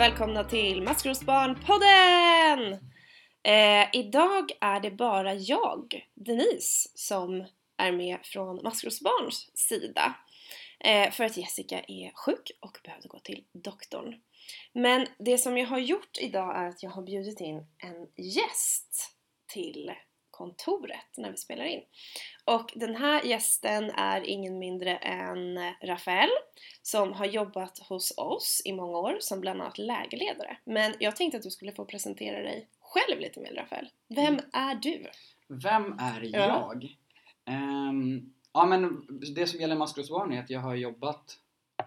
[0.00, 2.72] Och välkomna till Maskrosbarn-podden!
[3.42, 7.46] Eh, idag är det bara jag, Denise, som
[7.76, 10.14] är med från Maskrosbarns sida.
[10.84, 14.14] Eh, för att Jessica är sjuk och behövde gå till doktorn.
[14.72, 19.16] Men det som jag har gjort idag är att jag har bjudit in en gäst
[19.52, 19.92] till
[20.40, 21.80] kontoret när vi spelar in.
[22.44, 26.28] Och den här gästen är ingen mindre än Rafael
[26.82, 30.56] som har jobbat hos oss i många år som bland annat lägerledare.
[30.64, 33.88] Men jag tänkte att du skulle få presentera dig själv lite mer Rafael.
[34.08, 34.44] Vem Mm.
[34.52, 35.06] är du?
[35.48, 36.46] Vem är Ja.
[36.72, 36.96] jag?
[37.54, 41.36] Ehm, ja men det som gäller Maskrosbarn är att jag har jobbat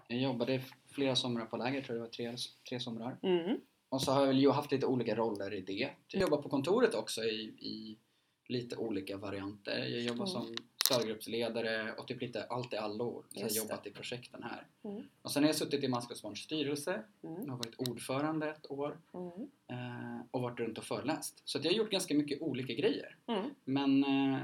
[0.08, 0.60] Jag jobbade
[0.94, 2.36] flera somrar på läger, jag tror det var tre,
[2.68, 3.16] tre somrar.
[3.22, 3.56] Mm.
[3.88, 5.90] Och så har jag väl haft lite olika roller i det.
[6.08, 7.98] Jag jobbar på kontoret också i, i
[8.46, 9.78] lite olika varianter.
[9.78, 10.26] Jag jobbar Mm.
[10.26, 13.24] som stödgruppsledare och typ lite allt i allo.
[13.28, 14.66] Så jag har jobbat i projekten här.
[14.82, 15.02] Mm.
[15.22, 17.02] Och sen har jag suttit i Maskrosbarns styrelse.
[17.20, 17.50] Jag Mm.
[17.50, 18.98] har varit ordförande ett år.
[19.14, 19.32] Mm.
[19.68, 21.42] Eh, och varit runt och föreläst.
[21.44, 23.16] Så jag har gjort ganska mycket olika grejer.
[23.26, 23.50] Mm.
[23.64, 24.40] Men eh,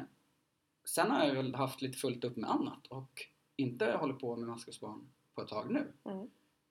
[0.84, 4.48] sen har jag väl haft lite fullt upp med annat och inte hållit på med
[4.48, 5.92] maskrosbarn på ett tag nu.
[6.04, 6.18] Mm.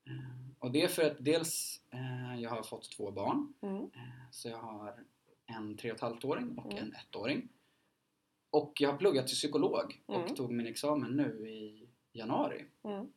[0.05, 3.53] Eh, och det är för att dels eh, jag har fått två barn.
[3.61, 3.89] Mm.
[4.31, 5.03] Så jag har
[5.49, 6.83] en tre och ett halvt åring och Mm.
[6.83, 7.49] en ettåring.
[8.49, 10.35] Och jag har pluggat till psykolog och Mm.
[10.35, 12.65] tog min examen nu i januari.
[12.83, 13.07] Mm.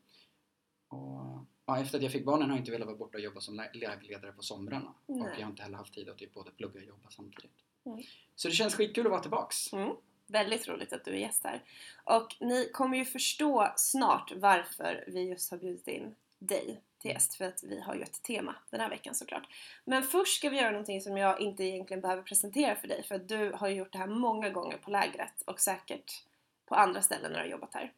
[0.89, 3.41] Och, ja, efter att jag fick barnen har jag inte velat vara borta och jobba
[3.41, 4.95] som lä- lägerledare på somrarna.
[5.07, 7.57] Och jag har inte heller haft tid att typ både plugga och jobba samtidigt.
[7.85, 8.03] Mm.
[8.35, 9.73] Så det känns skitkul att vara tillbaks.
[9.73, 9.97] Mm.
[10.27, 11.63] Väldigt roligt att du är gäst här.
[12.05, 17.35] Och ni kommer ju förstå snart varför vi just har bjudit in dig till gäst.
[17.35, 19.49] För att vi har ju ett tema den här veckan såklart.
[19.85, 23.03] Men först ska vi göra någonting som jag inte egentligen behöver presentera för dig.
[23.03, 26.25] För att du har ju gjort det här många gånger på lägret och säkert
[26.67, 27.93] på andra ställen när du har jobbat här.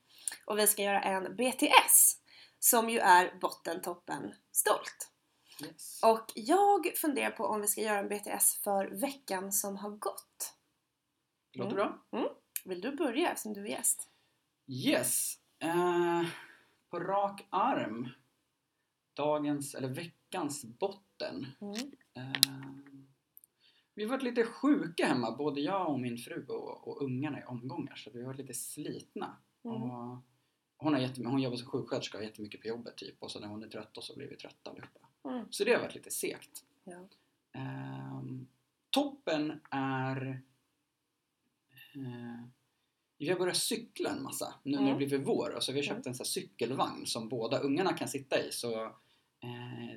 [0.45, 2.17] Och vi ska göra en BTS
[2.59, 5.11] som ju är botten, toppen, stolt.
[5.65, 6.01] Yes.
[6.03, 10.55] Och jag funderar på om vi ska göra en BTS för veckan som har gått.
[11.53, 11.77] Låter Mm.
[12.11, 12.21] bra?
[12.65, 14.09] Vill du börja eftersom du är gäst?
[14.67, 15.35] Yes.
[15.59, 16.23] Eh,
[16.91, 18.09] på rak arm.
[19.15, 21.47] Dagens, eller veckans botten.
[21.61, 21.75] Mm.
[22.15, 22.41] Eh,
[23.95, 27.45] vi har varit lite sjuka hemma, både jag och min fru och, och ungarna i
[27.45, 27.95] omgångar.
[27.97, 29.37] Så vi har varit lite slitna.
[29.65, 29.83] Mm.
[29.83, 30.19] Och
[30.77, 33.23] hon, har hon jobbar som sjuksköterska och har jättemycket på jobbet typ.
[33.23, 35.01] Och så när hon är trött och så blir vi trötta allihopa.
[35.25, 35.47] Mm.
[35.51, 36.65] Så det har varit lite segt.
[36.85, 37.09] Ja.
[37.53, 38.47] Ehm,
[38.91, 40.43] toppen är...
[41.95, 42.45] Eh,
[43.19, 44.91] vi har börjat cykla en massa nu när Mm.
[44.91, 45.55] det blivit vår.
[45.55, 46.13] Alltså vi har köpt Mm.
[46.13, 48.53] en här cykelvagn som båda ungarna kan sitta i.
[48.53, 48.97] Så,
[49.45, 49.97] eh,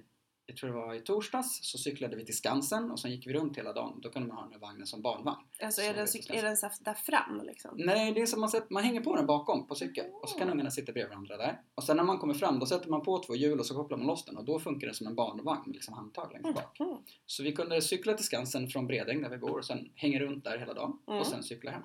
[0.50, 3.34] jag tror det var i torsdags så cyklade vi till Skansen och sen gick vi
[3.34, 4.00] runt hela dagen.
[4.02, 5.38] Då kunde man ha den här vagnen som barnvagn.
[5.62, 7.72] Alltså Så är den, är den så där fram liksom?
[7.78, 10.40] Nej, det är som man, sätter, man hänger på den bakom på cykeln och så
[10.40, 11.62] kan ungarna sitta bredvid varandra där.
[11.76, 13.98] Och sen när man kommer fram då sätter man på två hjul och så kopplar
[13.98, 16.80] man loss den och då funkar den som en barnvagn med liksom handtag längst bak.
[16.80, 16.98] Mm.
[17.26, 20.44] Så vi kunde cykla till Skansen från Bredäng där vi bor och sen hänga runt
[20.44, 21.20] där hela dagen Mm.
[21.20, 21.84] och sen cykla hem.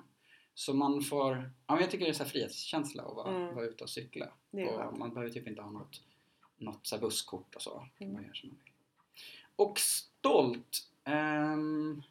[0.53, 3.55] Så man får, ja men jag tycker det är så här frihetskänsla att vara, Mm.
[3.55, 4.25] vara ute och cykla.
[4.91, 6.01] Och man behöver typ inte ha något,
[6.63, 7.87] något så busskort och så.
[7.99, 8.13] Mm.
[8.13, 8.73] Man gör som man vill.
[9.55, 10.89] Och stolt.
[11.03, 12.03] ehm,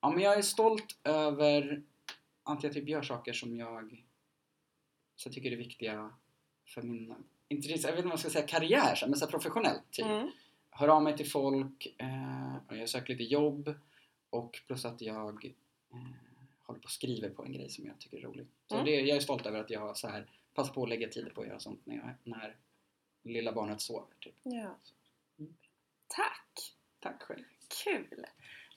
[0.00, 1.82] ja men jag är stolt över
[2.42, 4.04] att jag typ gör saker som jag
[5.16, 6.10] så jag tycker är viktiga
[6.66, 7.14] för min,
[7.48, 10.30] inte, jag vet inte vad jag ska säga, karriär, men så professionellt typ Mm.
[10.70, 13.74] hör av mig till folk eh, och jag söker lite jobb
[14.30, 15.98] och plus att jag eh,
[16.62, 18.46] håller på och skriver på en grej som jag tycker är rolig.
[18.66, 18.86] Så Mm.
[18.86, 21.40] det, jag är stolt över att jag så här passar på att lägga tid på
[21.40, 22.56] att göra sånt när, jag, när
[23.22, 24.14] lilla barnet sover.
[24.20, 24.34] Typ.
[24.42, 24.76] Ja.
[25.38, 25.56] Mm.
[26.08, 26.74] Tack!
[27.00, 27.44] Tack själv.
[27.84, 28.26] Kul!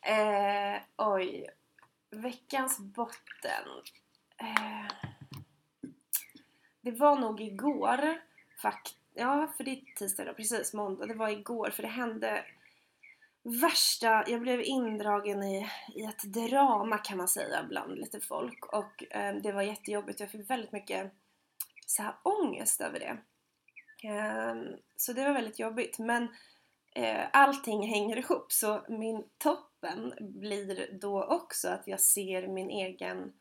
[0.02, 1.48] Eh, oj.
[2.10, 3.68] Veckans botten.
[4.38, 4.88] Eh,
[6.82, 8.22] det var nog igår.
[8.62, 10.74] Fakt ja, för det är tisdag då, precis.
[10.74, 11.06] Måndag.
[11.06, 12.46] Det var igår för det hände
[13.46, 19.16] värsta, jag blev indragen i, i ett drama kan man säga bland lite folk och
[19.16, 20.20] eh, det var jättejobbigt.
[20.20, 21.12] Jag fick väldigt mycket
[21.86, 23.18] så här ångest över det.
[24.06, 24.56] Eh,
[24.96, 26.28] så det var väldigt jobbigt men
[26.96, 33.34] eh, allting hänger ihop så min toppen blir då också att jag ser min egen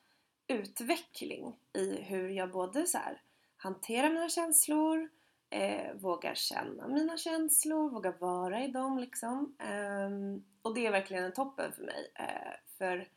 [0.46, 3.22] utveckling i hur jag både så här
[3.56, 5.08] hanterar mina känslor,
[5.50, 9.56] eh, vågar känna mina känslor, vågar vara i dem liksom.
[9.58, 12.12] Ehm, och det är verkligen en toppen för mig.
[12.14, 13.08] Eh, för,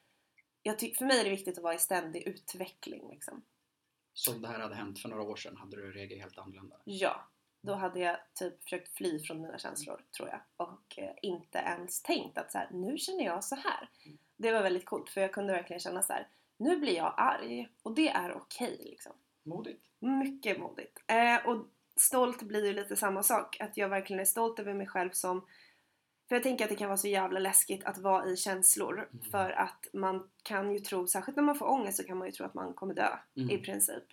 [0.64, 3.42] jag ty- för mig är det viktigt att vara i ständig utveckling liksom.
[4.14, 6.76] Så om det här hade hänt för några år sedan hade du reagerat helt annorlunda?
[6.84, 7.28] Ja,
[7.68, 10.40] då hade jag typ försökt fly från mina känslor tror jag.
[10.68, 13.90] Och eh, inte ens tänkt att så här, nu känner jag så här.
[14.06, 14.18] Mm.
[14.38, 16.28] Det var väldigt coolt för jag kunde verkligen känna så här,
[16.58, 19.14] nu blir jag arg och det är okej liksom.
[19.44, 19.84] Modigt.
[20.00, 20.98] Mycket modigt.
[21.08, 21.66] Eh, och
[21.96, 23.58] stolt blir ju lite samma sak.
[23.60, 25.46] Att jag verkligen är stolt över mig själv som
[26.30, 29.32] för jag tänker att det kan vara så jävla läskigt att vara i känslor Mm.
[29.32, 32.32] för att man kan ju tro, särskilt när man får ångest så kan man ju
[32.32, 33.50] tro att man kommer dö Mm.
[33.50, 34.04] i princip.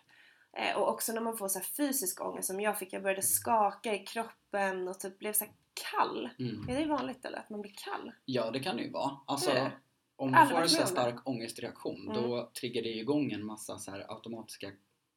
[0.57, 3.03] Eh, och också när man får så här fysisk ångest som jag fick, jag Mm.
[3.03, 5.45] började skaka i kroppen och typ blev så
[5.93, 6.29] kall.
[6.39, 6.69] Mm.
[6.69, 7.39] Är det vanligt eller?
[7.39, 8.13] Att man blir kall?
[8.25, 9.17] Ja, det kan det ju vara.
[9.27, 9.73] Alltså, det.
[10.17, 12.23] om du får en så stark ångestreaktion Mm.
[12.23, 14.71] då triggar det igång en massa så här automatiska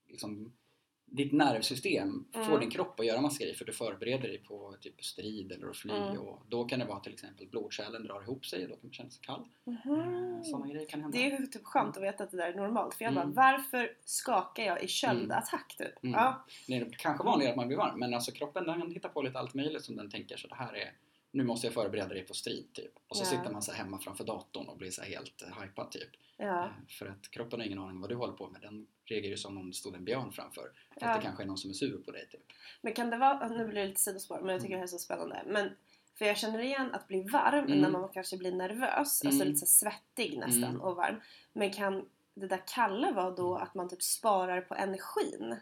[0.08, 0.54] liksom,
[1.10, 2.60] ditt nervsystem får Mm.
[2.60, 5.78] din kropp att göra massa grejer för du förbereder dig på typ strid eller att
[5.78, 6.18] fly Mm.
[6.20, 8.94] och då kan det vara till exempel blodkärlen drar ihop sig och då kan man
[8.94, 9.48] känna sig kall.
[9.64, 10.44] Mhm.
[10.44, 11.18] Sådana grejer kan hända.
[11.18, 13.34] Det är typ skönt att veta att det där är normalt för jag Mm.
[13.34, 16.04] bara varför skakar jag i köldattack typ?
[16.04, 16.14] Mm.
[16.14, 16.46] Ja.
[16.68, 19.40] Det är kanske vanligare att man blir varm men alltså kroppen den hittar på lite
[19.40, 20.92] allt möjligt som den tänker så det här är
[21.32, 22.92] nu måste jag förbereda dig på strid typ.
[23.08, 23.28] Och så Ja.
[23.28, 26.10] sitter man så hemma framför datorn och blir så helt eh, hypad typ.
[26.38, 26.64] ja.
[26.66, 28.62] Eh, För att kroppen har ingen aning vad du håller på med.
[28.62, 30.62] Den reagerar ju som om det stod en björn framför.
[30.62, 31.08] För Ja.
[31.08, 32.42] att det kanske är någon som är sur på dig typ.
[32.82, 34.88] Men kan det vara, nu blir det lite sidospår men jag tycker det här är
[34.88, 35.44] så spännande.
[35.46, 35.70] Men,
[36.18, 37.80] för jag känner igen att bli varm Mm.
[37.80, 39.48] när man kanske blir nervös, alltså Mm.
[39.48, 40.82] lite så svettig nästan Mm.
[40.82, 41.22] och varm.
[41.54, 45.56] Men kan det där kalla vara då att man typ sparar på energin?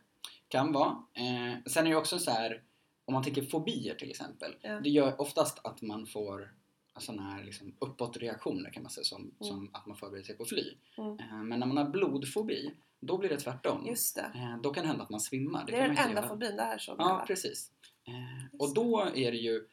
[0.47, 1.03] Kan vara.
[1.13, 2.63] Eh, sen är det också så här
[3.05, 4.55] om man tänker fobier till exempel.
[4.61, 4.79] Ja.
[4.79, 6.53] Det gör oftast att man får
[6.99, 10.49] sådana här liksom uppåtreaktioner kan man säga som, som att man förbereder sig på att
[10.49, 10.73] fly.
[10.97, 11.19] Mm.
[11.19, 13.85] Eh, men när man har blodfobi då blir det tvärtom.
[13.87, 14.31] Just det.
[14.35, 15.65] Eh, då kan det hända att man svimmar.
[15.65, 16.27] Det, kan är den enda göra.
[16.27, 17.71] fobin det här som Ja, precis.
[18.07, 19.67] Eh, och då är det ju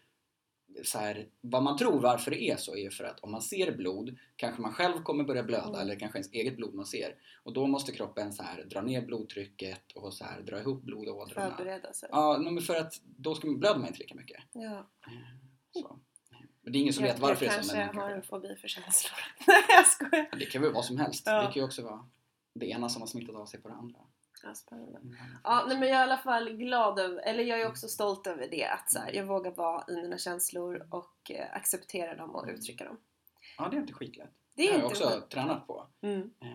[0.85, 3.43] så här, vad man tror varför det är så är ju för att om man
[3.43, 5.81] ser blod kanske man själv kommer börja blöda Mm.
[5.81, 9.03] eller kanske ens eget blod man ser och då måste kroppen så här dra ner
[9.07, 11.57] blodtrycket och så här dra ihop blodådrorna.
[11.57, 12.09] Förbereda sig.
[12.13, 14.43] Ja, men för att då ska man, blöder man inte lika mycket.
[14.53, 14.61] Ja.
[15.07, 15.13] Eh,
[15.73, 15.99] Så.
[16.63, 17.75] Men det är ingen som jag, vet varför jag det är så.
[17.75, 19.19] kanske Men man har kanske, en fobi för känslor.
[19.47, 20.29] Nej jag skojar.
[20.39, 21.23] det kan väl vara som helst.
[21.27, 21.37] Ja.
[21.43, 22.09] Det kan ju också vara
[22.55, 23.99] det ena som har smittat av sig på det andra.
[24.43, 24.99] Ja, spännande.
[24.99, 25.15] Mm.
[25.45, 28.27] Ja, nej, men jag är i alla fall glad över, eller jag är också stolt
[28.27, 32.31] över det att så här, jag vågar vara i mina känslor och eh, acceptera dem
[32.31, 32.97] och uttrycka dem.
[33.59, 34.31] Ja, det är inte skitlätt.
[34.57, 35.31] Det har jag också skit.
[35.31, 35.87] tränat på.
[36.03, 36.49] Mm, Eh,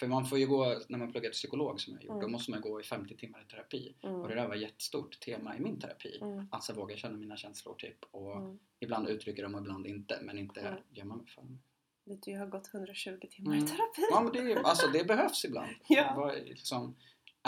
[0.00, 2.22] För man får ju gå, när man pluggar till psykolog som jag gjort, Mm.
[2.22, 3.94] då måste man gå i 50 timmar i terapi.
[4.02, 6.18] Och det mm, där var ett jättestort tema i min terapi.
[6.22, 7.98] mm, Att så våga känna mina känslor typ.
[8.10, 8.58] Och mm.
[8.80, 10.18] ibland uttrycker dem och ibland inte.
[10.22, 10.80] Men inte Mm.
[10.90, 11.62] gömma mig för dem.
[12.04, 13.64] Du, har gått 120 timmar Mm.
[13.64, 14.02] i terapi.
[14.10, 15.70] Ja men det, alltså, det behövs ibland.
[15.88, 16.14] Ja.
[16.16, 16.96] Var liksom,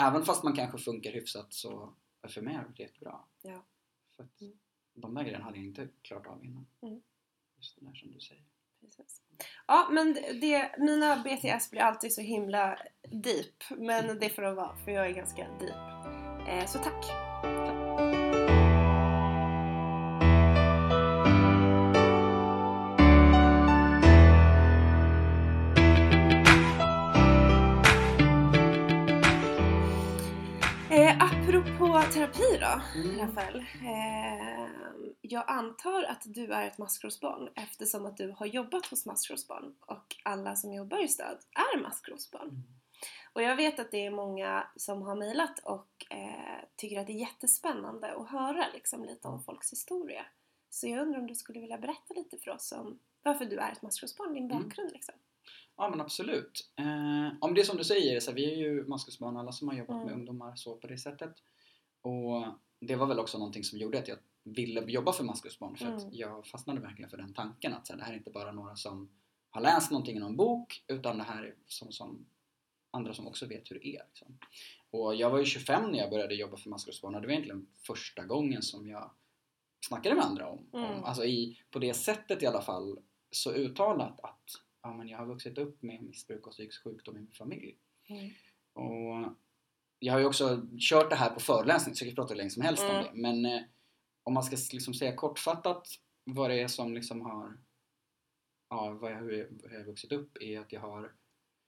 [0.01, 1.93] även fast man kanske funkar hyfsat så
[2.27, 3.19] för mig har det varit jättebra.
[3.41, 3.65] Ja.
[4.15, 4.53] För att Mm.
[4.93, 6.67] de där grejerna hade jag inte klarat av innan.
[6.81, 7.01] Mm.
[7.57, 8.43] Just det där som du säger.
[8.81, 9.21] Precis.
[9.67, 12.79] Ja, men det, mina BTS blir alltid så himla
[13.11, 13.63] deep.
[13.77, 15.75] Men det får de vara, för jag är ganska deep.
[16.49, 17.05] Eh, så tack!
[32.13, 33.19] Terapi då, Mm.
[33.19, 33.55] Rafael.
[33.59, 34.67] Eh,
[35.21, 40.15] jag antar att du är ett maskrosbarn eftersom att du har jobbat hos maskrosbarn och
[40.23, 42.47] alla som jobbar i stöd är maskrosbarn.
[42.49, 42.63] Mm.
[43.33, 47.13] Och jag vet att det är många som har mejlat och eh, tycker att det
[47.13, 50.25] är jättespännande att höra liksom, lite om folks historia.
[50.69, 53.71] Så jag undrar om du skulle vilja berätta lite för oss om varför du är
[53.71, 54.63] ett maskrosbarn, din Mm.
[54.63, 55.15] bakgrund liksom.
[55.77, 56.71] Ja men absolut.
[56.75, 59.75] Eh, om det är som du säger, så vi är ju maskrosbarn alla som har
[59.75, 60.05] jobbat Mm.
[60.05, 61.35] med ungdomar så på det sättet.
[62.03, 62.45] Och
[62.79, 65.97] det var väl också någonting som gjorde att jag ville jobba för maskrosbarn för Mm.
[65.97, 68.51] att jag fastnade verkligen för den tanken att så här, det här är inte bara
[68.51, 69.09] några som
[69.49, 72.25] har läst någonting i någon bok utan det här är som, som
[72.91, 74.05] andra som också vet hur det är.
[74.07, 74.37] Liksom.
[74.91, 77.67] Och jag var ju 25 när jag började jobba för maskrosbarn och det var egentligen
[77.77, 79.11] första gången som jag
[79.87, 80.91] snackade med andra om, Mm.
[80.91, 82.99] om alltså i, på det sättet i alla fall,
[83.31, 84.43] så uttalat att
[84.81, 87.77] ja, men jag har vuxit upp med missbruk och psykisk sjukdom i min familj.
[88.09, 88.29] Mm.
[88.73, 89.25] Och
[90.03, 92.49] jag har ju också kört det här på föreläsning så jag kan prata hur länge
[92.49, 93.03] som helst om Mm.
[93.03, 93.11] det.
[93.13, 93.61] Men eh,
[94.23, 95.87] om man ska liksom säga kortfattat
[96.23, 97.57] vad det är som liksom har
[98.69, 101.13] ja, vad jag, hur, jag, har vuxit upp är att jag har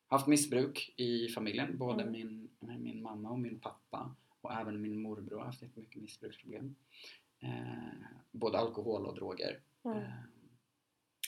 [0.08, 1.77] haft missbruk i familjen.
[1.77, 2.12] Både Mm.
[2.12, 2.50] min,
[2.80, 6.75] min mamma och min pappa och även min morbror har haft jättemycket missbruksproblem.
[7.39, 9.60] Eh, både alkohol och droger.
[9.86, 9.98] Mm.
[9.98, 10.10] Eh,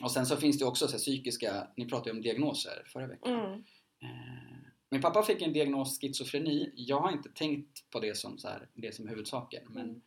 [0.02, 3.08] och sen så finns det också så här, psykiska, ni pratade ju om diagnoser förra
[3.08, 3.34] veckan.
[3.34, 3.64] Mm.
[4.02, 6.72] Eh, min pappa fick en diagnos schizofreni.
[6.76, 9.64] Jag har inte tänkt på det som, så här, det som huvudsaken.
[9.70, 10.02] Men Mm.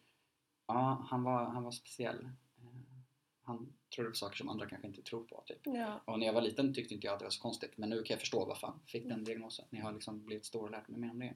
[0.67, 2.25] ja, han var, han var speciell.
[2.25, 2.65] Eh,
[3.43, 5.43] han trodde på saker som andra kanske inte tror på.
[5.47, 5.59] Typ.
[5.65, 6.01] Ja.
[6.05, 7.73] Och när jag var liten tyckte inte jag att det var så konstigt.
[7.77, 9.65] Men nu kan jag förstå varför han fick den diagnosen.
[9.71, 11.35] När jag har liksom blivit stor och lärt mig mer om det.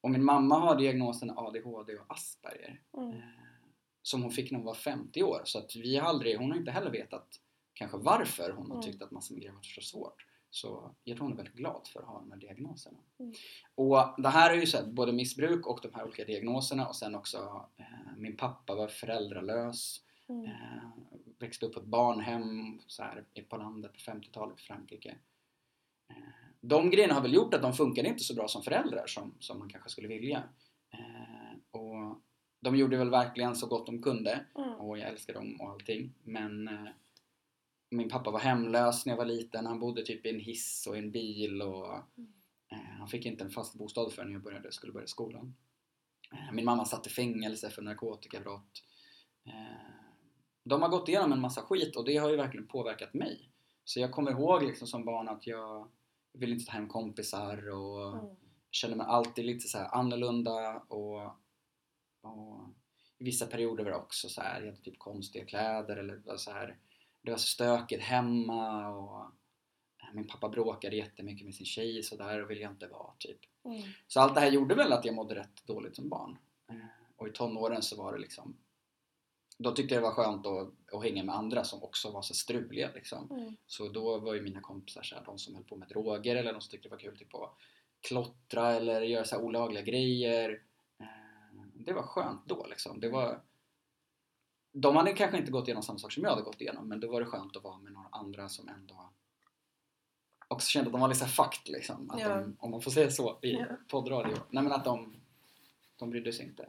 [0.00, 2.80] Och min mamma har diagnosen ADHD och Asperger.
[2.96, 3.10] Mm.
[3.12, 3.18] Eh,
[4.02, 5.42] som hon fick när hon var 50 år.
[5.44, 7.40] Så att vi har aldrig, hon har inte heller vetat
[7.74, 8.82] kanske varför hon har Mm.
[8.92, 10.26] tyckt att med grejer varit så svårt.
[10.54, 12.98] Så jag tror hon är väldigt glad för att ha de här diagnoserna.
[13.18, 13.32] Mm.
[13.74, 16.96] Och det här är ju så här, både missbruk och de här olika diagnoserna och
[16.96, 20.00] sen också eh, min pappa var föräldralös.
[20.28, 20.44] Mm.
[20.44, 20.88] Eh,
[21.38, 25.16] växte upp på ett barnhem så här, på landet på 50-talet i Frankrike.
[26.10, 26.16] Eh,
[26.60, 29.58] de grejerna har väl gjort att de funkade inte så bra som föräldrar som, som
[29.58, 30.42] man kanske skulle vilja.
[30.92, 32.20] Eh, och
[32.60, 34.74] de gjorde väl verkligen så gott de kunde Mm.
[34.74, 36.14] och jag älskar dem och allting.
[36.22, 36.88] Men eh,
[37.96, 39.66] min pappa var hemlös när jag var liten.
[39.66, 41.94] Han bodde typ i en hiss och i en bil och
[42.68, 45.56] eh, han fick inte en fast bostad förrän jag började, skulle börja skolan.
[46.32, 48.82] Eh, min mamma satt i fängelse för narkotikabrott.
[49.46, 49.94] Eh,
[50.64, 53.50] de har gått igenom en massa skit och det har ju verkligen påverkat mig.
[53.84, 55.88] Så jag kommer ihåg liksom som barn att jag
[56.32, 58.36] vill inte ta hem kompisar och Mm.
[58.70, 61.22] kände mig alltid lite så annorlunda och,
[62.22, 62.68] och
[63.18, 66.50] i vissa perioder var det också så här, jag hade typ konstiga kläder eller så
[66.50, 66.78] här,
[67.24, 69.20] det var så stökigt hemma och
[70.02, 73.12] eh, min pappa bråkade jättemycket med sin tjej så där och ville jag inte vara
[73.18, 73.38] typ.
[73.64, 73.82] Mm.
[74.08, 76.38] Så allt det här gjorde väl att jag mådde rätt dåligt som barn.
[76.70, 76.76] Eh,
[77.16, 78.56] Och i tonåren så var det liksom
[79.58, 82.34] då tyckte jag det var skönt att, att hänga med andra som också var så
[82.34, 83.30] struliga liksom.
[83.30, 83.56] Mm.
[83.66, 86.52] Så då var ju mina kompisar så här, de som höll på med droger eller
[86.52, 87.54] de som tyckte det var kul typ att
[88.00, 90.62] klottra eller göra så olagliga grejer.
[91.00, 91.06] Eh,
[91.74, 93.00] Det var skönt då liksom.
[93.00, 93.42] Det var...
[94.76, 97.10] De hade kanske inte gått igenom samma sak som jag hade gått igenom men då
[97.12, 99.10] var det skönt att vara med några andra som ändå
[100.48, 102.10] också kände att de var lite här fucked liksom.
[102.10, 102.28] Att Ja.
[102.28, 103.64] de, om man får säga så i Ja.
[103.88, 104.36] poddradio.
[104.50, 105.14] Nej men att de,
[105.96, 106.68] de brydde sig inte.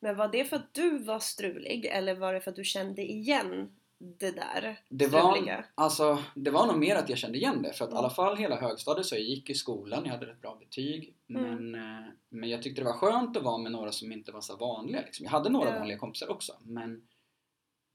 [0.00, 3.02] Men var det för att du var strulig eller var det för att du kände
[3.02, 7.72] igen det där Det var, alltså, det var nog mer att jag kände igen det
[7.72, 7.98] för att i Mm.
[8.04, 11.42] alla fall hela högstadiet så jag gick i skolan, jag hade rätt bra betyg Mm.
[11.42, 14.40] men, eh, men jag tyckte det var skönt att vara med några som inte var
[14.40, 15.24] så vanliga liksom.
[15.24, 15.78] Jag hade några Ja.
[15.78, 17.08] vanliga kompisar också men,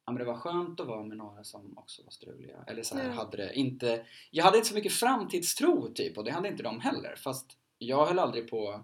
[0.06, 2.98] ja, men det var skönt att vara med några som också var struliga eller så
[2.98, 6.64] här, hade det inte Jag hade inte så mycket framtidstro typ och det hade inte
[6.64, 8.84] de heller fast jag höll aldrig på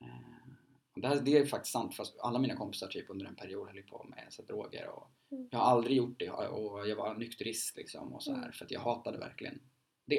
[0.00, 0.48] eh,
[0.94, 3.82] det, här, det är faktiskt sant fast alla mina kompisar typ under en period höll
[3.82, 5.48] på med så här, droger och Mm.
[5.50, 8.52] jag har aldrig gjort det och jag var nykterist liksom och så här Mm.
[8.52, 9.60] för att jag hatade verkligen
[10.06, 10.18] det.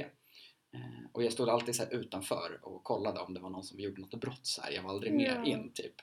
[0.74, 4.02] Eh, och jag stod alltid så utanför och kollade om det var någon som gjorde
[4.02, 4.72] något brott så här.
[4.72, 5.46] Jag var aldrig med Ja.
[5.46, 5.96] in typ.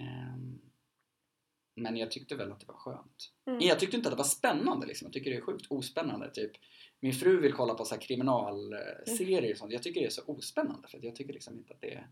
[0.00, 0.60] Ehm,
[1.74, 3.32] men jag tyckte väl att det var skönt.
[3.46, 3.60] Mm.
[3.60, 5.06] Jag tyckte inte att det var spännande liksom.
[5.06, 6.30] Jag tycker det är sjukt ospännande.
[6.30, 6.52] Typ.
[7.00, 9.72] Min fru vill kolla på så här kriminalserier och sånt.
[9.72, 12.08] Jag tycker det är så ospännande för jag tycker liksom inte att det är...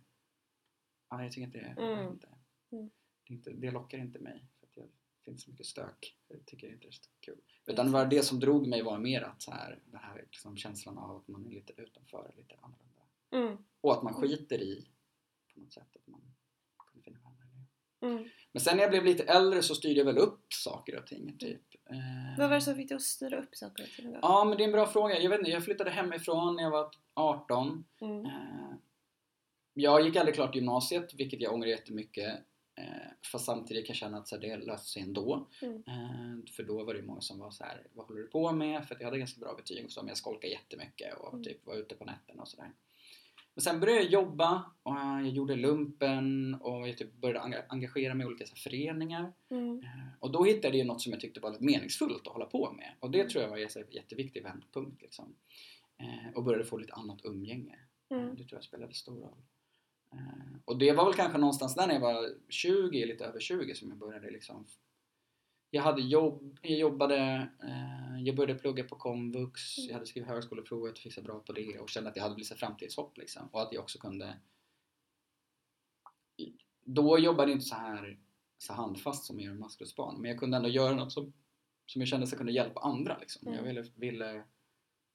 [1.10, 2.12] Ja, jag tycker inte det, jag Mm.
[2.12, 2.28] inte.
[2.72, 2.90] Mm.
[3.26, 4.44] Det, inte, det lockar inte mig.
[4.60, 6.16] För jag, det finns så mycket stök.
[6.28, 7.40] Jag tycker inte det är så kul.
[7.66, 10.56] Utan det, var det som drog mig var mer att så här, den här liksom
[10.56, 13.02] känslan av att man är lite utanför, lite annorlunda.
[13.30, 13.64] Mm.
[13.80, 14.88] Och att man skiter i
[15.54, 16.20] på något sätt att man
[16.92, 17.39] kunde finna vänner.
[18.02, 18.28] Mm.
[18.52, 21.38] Men sen när jag blev lite äldre så styrde jag väl upp saker och ting.
[21.38, 21.62] Typ.
[21.90, 24.18] Eh, Vad var det som fick dig att styra upp saker och ting då?
[24.22, 25.18] Ja, men det är en bra fråga.
[25.20, 27.84] Jag vet inte, jag flyttade hemifrån när jag var 18.
[28.00, 28.24] Mm.
[28.26, 28.74] Eh,
[29.74, 32.38] jag gick aldrig klart gymnasiet, vilket jag ångrar jättemycket.
[32.78, 32.84] Eh,
[33.32, 35.48] fast samtidigt kan jag känna att så här, det löste sig ändå.
[35.62, 35.82] Mm.
[36.56, 38.88] För då var det många som var så här, vad håller du på med?
[38.88, 41.44] För jag hade ganska bra betyg och så, men jag skolkade jättemycket och Mm.
[41.44, 42.70] typ var ute på nätterna och sådär.
[43.60, 48.14] Men sen började jag jobba och jag gjorde lumpen och jag typ började enga- engagera
[48.14, 49.32] mig i olika så här, föreningar.
[49.50, 49.78] Mm.
[49.78, 49.88] Eh,
[50.20, 52.92] Och då hittade jag något som jag tyckte var lite meningsfullt att hålla på med.
[53.00, 55.02] Och det tror jag var en jätteviktig vändpunkt.
[55.02, 55.34] Liksom.
[55.98, 57.78] Eh, Och började få lite annat umgänge.
[58.10, 58.28] Mm.
[58.36, 59.42] Det tror jag spelade stor roll.
[60.14, 63.74] Eh, Och det var väl kanske någonstans där när jag var 20, lite över 20,
[63.74, 64.66] som jag började liksom
[65.70, 71.06] jag hade jobb, jag jobbade, eh, jag började plugga på komvux, jag hade skrivit högskoleprovet
[71.06, 73.48] och så bra på det och kände att jag hade lite framtidshopp liksom.
[73.52, 74.40] Och att jag också kunde
[76.84, 78.18] Då jobbade jag inte så här,
[78.58, 81.32] så handfast som jag gör med maskrosbarn, men jag kunde ändå göra något som,
[81.86, 83.48] som jag kände så kunde hjälpa andra liksom.
[83.48, 83.58] Mm.
[83.58, 84.44] Jag ville, ville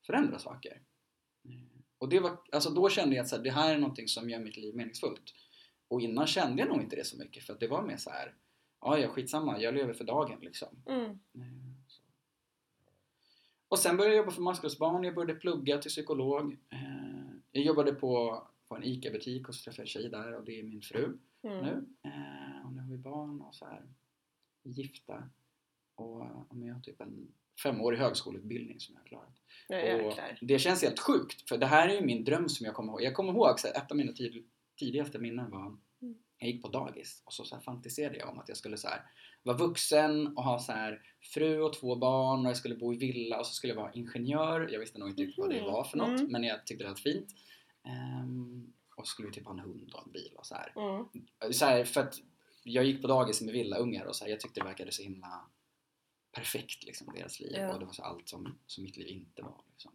[0.05, 0.81] förändra saker.
[1.45, 1.51] Eh,
[1.97, 4.29] Och det var, alltså då kände jag att så här, det här är någonting som
[4.29, 5.33] gör mitt liv meningsfullt.
[5.87, 8.09] Och innan kände jag nog inte det så mycket för att det var mer så
[8.09, 8.35] här,
[8.85, 10.67] ja ja skitsamma, jag lever för dagen liksom.
[10.85, 11.03] Mm.
[11.35, 11.75] Eh.
[13.67, 16.57] Och sen började jag jobba för maskrosbarn, jag började plugga till psykolog.
[16.69, 16.79] Eh,
[17.51, 20.59] Jag jobbade på, på en ICA-butik och så träffade jag en tjej där och det
[20.59, 21.57] är min fru Mm.
[21.65, 21.85] nu.
[22.03, 23.81] Eh, Och nu har vi barn och så här
[24.63, 25.29] gifta.
[25.95, 26.25] Och
[26.55, 27.27] men jag har typ en
[27.63, 29.41] femårig högskoleutbildning som jag har klarat.
[29.67, 32.75] Ja, Och det känns helt sjukt för det här är ju min dröm som jag
[32.75, 33.01] kommer ihåg.
[33.03, 34.45] Jag kommer ihåg här, ett av mina tid,
[34.79, 35.77] tidigaste minnen var.
[36.37, 39.01] Jag gick på dagis och så, så fantiserade jag om att jag skulle så här,
[39.43, 41.01] vara vuxen och ha så här,
[41.33, 43.91] fru och två barn och jag skulle bo i villa och så skulle jag vara
[43.93, 44.69] ingenjör.
[44.71, 45.65] Jag visste nog inte riktigt vad det Mhm.
[45.71, 46.31] var för något Mm.
[46.31, 47.27] men jag tyckte det var fint.
[47.83, 50.73] Ehm, och skulle typ ha en hund och en bil och så här.
[50.75, 51.53] Mm.
[51.53, 52.15] Så här för att
[52.63, 55.45] jag gick på dagis med villaungar och så här, jag tyckte det verkade så himla
[56.31, 57.73] perfekt liksom deras liv Ja.
[57.73, 59.61] och det var så allt som, som mitt liv inte var.
[59.71, 59.91] Liksom.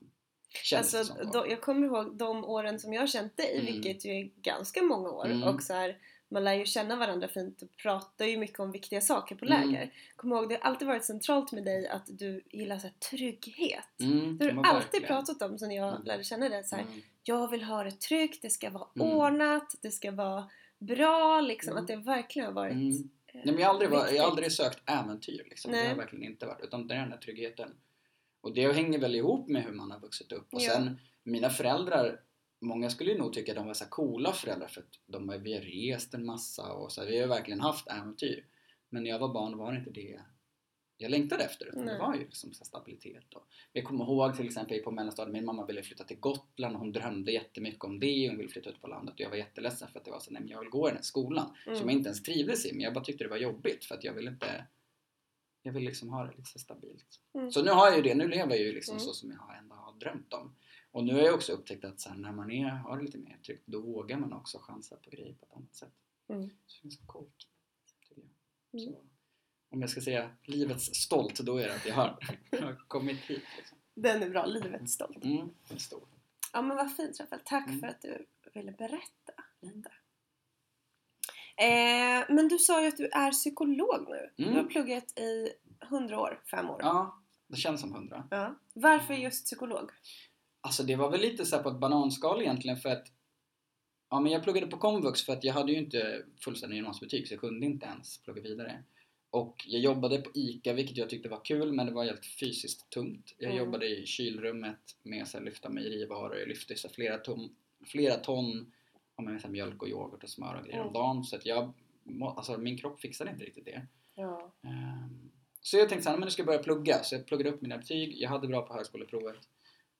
[0.64, 3.66] Känns Alltså, då, jag kommer ihåg de åren som jag har känt dig, Mm.
[3.66, 5.26] vilket ju är ganska många år.
[5.26, 5.42] Mm.
[5.54, 5.98] Och så här,
[6.30, 9.70] man lär ju känna varandra fint och pratar ju mycket om viktiga saker på Mm.
[9.70, 9.90] läger.
[10.16, 14.00] Kommer ihåg, det har alltid varit centralt med dig att du gillar så här, trygghet.
[14.00, 15.06] Mm, Det har du alltid verkligen.
[15.06, 16.02] pratat om sen jag Mm.
[16.04, 16.64] lärde känna dig.
[16.64, 17.00] Så här, Mm.
[17.22, 19.12] Jag vill ha det tryggt, det ska vara Mm.
[19.16, 21.70] ordnat, det ska vara bra liksom.
[21.72, 21.82] Mm.
[21.82, 22.88] Att det verkligen har varit Mm.
[22.88, 22.94] eh,
[23.34, 25.72] Nej, men jag, har aldrig varit, jag har aldrig sökt äventyr liksom.
[25.72, 26.64] Det har verkligen inte varit.
[26.64, 27.74] Utan det är den där tryggheten.
[28.40, 30.54] Och det hänger väl ihop med hur man har vuxit upp.
[30.54, 30.70] Och Ja.
[30.70, 32.20] sen, mina föräldrar,
[32.60, 35.38] många skulle ju nog tycka att de var så coola föräldrar för att de har,
[35.38, 38.46] vi har rest en massa och så här, vi har verkligen haft äventyr.
[38.88, 40.20] Men när jag var barn var det inte det
[40.96, 43.34] jag längtade efter utan det var ju liksom så stabilitet.
[43.34, 46.80] Och jag kommer ihåg till exempel på mellanstadiet, min mamma ville flytta till Gotland och
[46.80, 48.28] hon drömde jättemycket om det.
[48.28, 50.30] Hon ville flytta ut på landet och jag var jätteledsen för att det var så
[50.30, 51.78] nej men jag vill gå i den här skolan Mm.
[51.78, 54.04] som jag inte ens trivdes i men jag bara tyckte det var jobbigt för att
[54.04, 54.66] jag ville inte
[55.62, 57.20] jag vill liksom ha det lite så stabilt.
[57.34, 57.50] Mm.
[57.52, 59.04] Så nu har jag ju det, nu lever jag ju liksom Mm.
[59.04, 60.54] så som jag ändå har drömt om.
[60.92, 63.38] Och nu har jag också upptäckt att sen när man är, har det lite mer
[63.46, 65.92] tryggt då vågar man också chansa på grejer på ett annat sätt.
[66.28, 66.50] Mm.
[66.66, 67.46] Så det är ganska coolt.
[68.08, 68.80] Jag.
[68.80, 68.92] Mm.
[68.94, 69.00] Så,
[69.70, 72.18] om jag ska säga livets stolt då är det att jag har,
[72.88, 73.42] kommit hit.
[73.56, 73.78] Liksom.
[73.94, 75.24] Den är bra, livet stolt.
[75.24, 76.02] Mm, det är stor.
[76.52, 77.80] Ja men vad fint Rafael, tack Mm.
[77.80, 79.90] för att du ville berätta lite.
[81.56, 84.44] Eh, men du sa ju att du är psykolog nu.
[84.44, 84.54] Mm.
[84.54, 85.48] Du har pluggat i
[85.82, 86.80] 100 år, fem år.
[86.82, 88.28] Ja, det känns som hundra.
[88.30, 88.54] Ja.
[88.72, 89.90] Varför just psykolog?
[90.60, 93.06] Alltså det var väl lite så här på ett bananskal egentligen för att
[94.12, 97.34] Ja men jag pluggade på komvux för att jag hade ju inte fullständig gymnasiebetyg så
[97.34, 98.82] jag kunde inte ens plugga vidare.
[99.30, 102.90] Och jag jobbade på ICA vilket jag tyckte var kul men det var helt fysiskt
[102.90, 103.34] tungt.
[103.38, 103.64] Jag Mm.
[103.64, 106.36] jobbade i kylrummet med att lyfta mejerivaror.
[106.38, 108.72] Jag lyfte så flera ton, flera ton
[109.16, 110.92] ja, men, så här, mjölk och yoghurt och smör och grejer om Mm.
[110.92, 111.24] dagen.
[111.24, 111.72] Så att jag,
[112.36, 113.86] alltså min kropp fixade inte riktigt det.
[114.14, 114.52] Ja.
[114.62, 115.30] Ehm,
[115.62, 117.02] Så jag tänkte såhär, men nu ska jag börja plugga.
[117.02, 119.36] Så jag pluggade upp mina betyg, jag hade bra på högskoleprovet.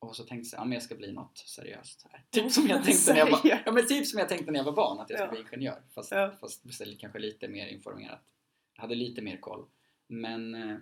[0.01, 2.25] Och så tänkte jag, ja men jag ska bli något seriöst här.
[2.31, 4.65] Typ som jag tänkte när jag var, ja, men typ som jag tänkte när jag
[4.65, 5.43] var barn, att jag skulle Ja.
[5.49, 5.83] bli ingenjör.
[5.95, 6.33] Fast, Ja.
[6.41, 6.63] fast
[6.99, 8.21] kanske lite mer informerat.
[8.75, 9.65] Jag hade lite mer koll.
[10.07, 10.77] Men eh,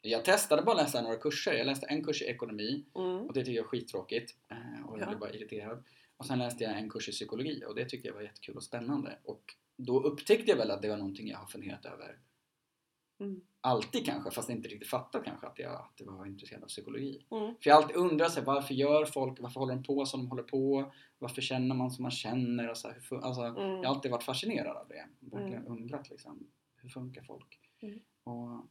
[0.00, 1.52] jag testade bara läsa några kurser.
[1.54, 3.08] Jag läste en kurs i ekonomi Mm.
[3.26, 4.34] och det tyckte jag var skittråkigt.
[4.48, 5.06] eh, Och jag Ja.
[5.06, 5.84] blev bara irriterad.
[6.16, 8.62] Och sen läste jag en kurs i psykologi och det tyckte jag var jättekul och
[8.64, 9.18] spännande.
[9.24, 12.18] Och då upptäckte jag väl att det var någonting jag har funderat över
[13.20, 13.40] Mm.
[13.60, 17.26] alltid kanske, fast inte riktigt fattat kanske att jag, att jag var intresserad av psykologi.
[17.30, 17.54] Mm.
[17.62, 20.28] För jag alltid undrat så här, varför gör folk, varför håller de på som de
[20.30, 20.92] håller på?
[21.18, 22.70] Varför känner man som man känner?
[22.70, 23.56] Och så här, hur, alltså, Mm.
[23.58, 25.08] Jag har alltid varit fascinerad av det.
[25.20, 27.60] Verkligen undrat liksom, hur funkar folk?
[27.82, 28.00] Mm.
[28.24, 28.66] Och,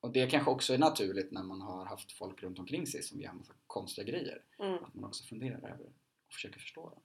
[0.00, 3.20] och det kanske också är naturligt när man har haft folk runt omkring sig som
[3.20, 4.42] gör massa konstiga grejer.
[4.58, 4.84] Mm.
[4.84, 5.86] Att man också funderar över
[6.26, 7.02] och försöker förstå dem.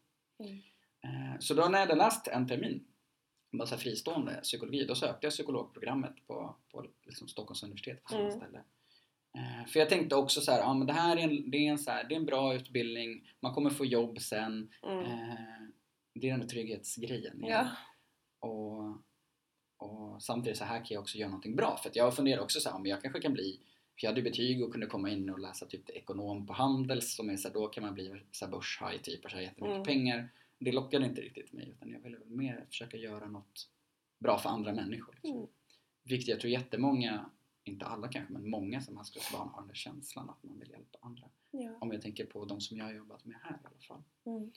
[0.47, 0.61] Mm.
[1.03, 2.87] Eh, Så då när jag hade läst en termin,
[3.59, 8.37] här fristående psykologi, då sökte jag psykologprogrammet på, på liksom Stockholms universitet på samma Mm.
[8.37, 8.63] ställe.
[9.37, 11.71] Eh, För jag tänkte också så här, ja men det här är en, det är
[11.71, 14.71] en, så här, det är en bra utbildning, man kommer få jobb sen.
[14.83, 14.99] Mm.
[14.99, 15.35] Eh,
[16.13, 17.43] Det är den där trygghetsgrejen.
[17.47, 17.67] Ja.
[18.39, 18.97] Och,
[19.77, 21.77] och samtidigt så här kan jag också göra någonting bra.
[21.83, 23.59] För jag funderar också så här, men jag kanske kan bli
[23.99, 27.29] för jag hade betyg och kunde komma in och läsa typ ekonom på Handels som
[27.29, 29.83] är så här, då kan man bli så här börshaj typ och här jättemycket Mm.
[29.85, 30.29] pengar.
[30.63, 33.69] Det lockade inte riktigt mig utan jag ville mer försöka göra något
[34.19, 35.13] bra för andra människor.
[35.13, 35.37] Liksom.
[35.37, 35.47] Mm.
[36.03, 37.29] Vilket jag tror jättemånga,
[37.63, 40.97] inte alla kanske, men många som maskrosbarn har den där känslan att man vill hjälpa
[41.01, 41.29] andra.
[41.51, 41.77] Ja.
[41.81, 44.03] Om jag tänker på de som jag har jobbat med här i alla fall.
[44.25, 44.51] Mm.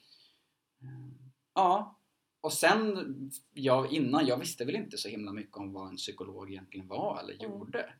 [0.83, 1.11] Eh,
[1.55, 1.99] Ja,
[2.40, 6.51] och sen jag, innan, jag visste väl inte så himla mycket om vad en psykolog
[6.51, 7.45] egentligen var eller Mm.
[7.59, 7.95] gjorde.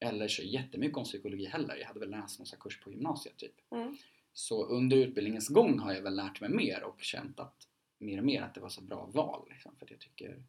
[0.00, 1.76] Eller så jättemycket om psykologi heller.
[1.76, 3.54] Jag hade väl läst någon kurs på gymnasiet typ.
[3.70, 3.96] Mm.
[4.34, 7.68] Så under utbildningens gång har jag väl lärt mig mer och känt att
[7.98, 9.46] mer och mer att det var så bra val.
[9.50, 10.42] Liksom, för jag tycker,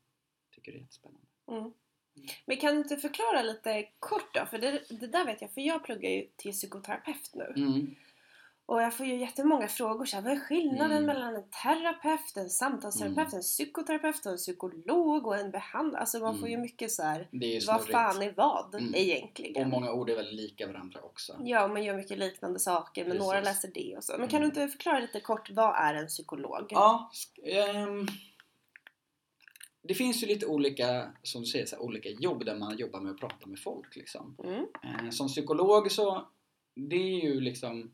[0.56, 1.28] tycker det är jättespännande.
[1.48, 1.74] Mm.
[2.46, 4.46] Men kan du inte förklara lite kort då?
[4.46, 7.54] För det, det där vet jag, för jag pluggar ju till psykoterapeut nu.
[7.56, 7.96] Mm.
[8.68, 11.06] Och jag får ju jättemånga frågor så här, vad är skillnaden Mm.
[11.06, 13.36] mellan en terapeut, en samtalsterapeut, Mm.
[13.36, 16.00] en psykoterapeut och en psykolog och en behandlare?
[16.02, 16.62] Alltså man får ju Mm.
[16.62, 17.28] mycket så här,
[17.68, 18.96] vad fan är vad Mm.
[18.96, 19.64] egentligen?
[19.64, 21.36] Och många ord är väldigt lika varandra också.
[21.44, 23.64] Ja, man gör mycket liknande saker men några Precis.
[23.64, 24.16] läser det och så.
[24.20, 24.54] Men kan Mm.
[24.54, 26.66] du inte förklara lite kort, vad är en psykolog?
[26.70, 27.12] Ja,
[27.44, 28.08] ehm,
[29.82, 33.00] det finns ju lite olika, som du säger, så här, olika jobb där man jobbar
[33.00, 33.96] med att prata med folk.
[33.96, 34.36] Liksom.
[34.44, 34.66] Mm.
[34.84, 36.28] Eh, som psykolog så,
[36.76, 37.92] det är ju liksom,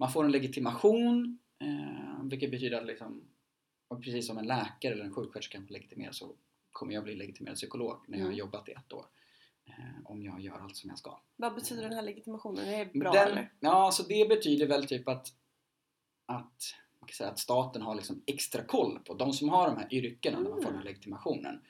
[0.00, 3.24] man får en legitimation, eh, vilket betyder att liksom,
[4.02, 6.32] precis som en läkare eller en sjuksköterska kan legitimera så
[6.72, 8.38] kommer jag bli legitimerad psykolog när jag har Mm.
[8.38, 9.06] jobbat i ett år.
[9.64, 11.20] Eh, om jag gör allt som jag ska.
[11.36, 12.64] Vad betyder den här legitimationen?
[12.64, 13.52] Är det bra Den, eller?
[13.60, 15.28] Ja, alltså det betyder väl typ att,
[16.26, 19.76] att, man kan säga att staten har liksom extra koll på de som har de
[19.76, 20.84] här yrkena när man får den här Mm.
[20.92, 21.60] legitimationen.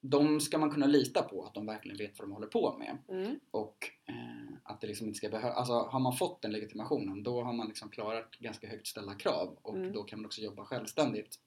[0.00, 2.98] De ska man kunna lita på att de verkligen vet vad de håller på med.
[3.08, 3.40] Mm.
[3.50, 7.42] Och eh, att det liksom inte ska behöva, alltså har man fått den legitimationen då
[7.42, 9.92] har man liksom klarat ganska högt ställda krav och Mm.
[9.92, 11.38] då kan man också jobba självständigt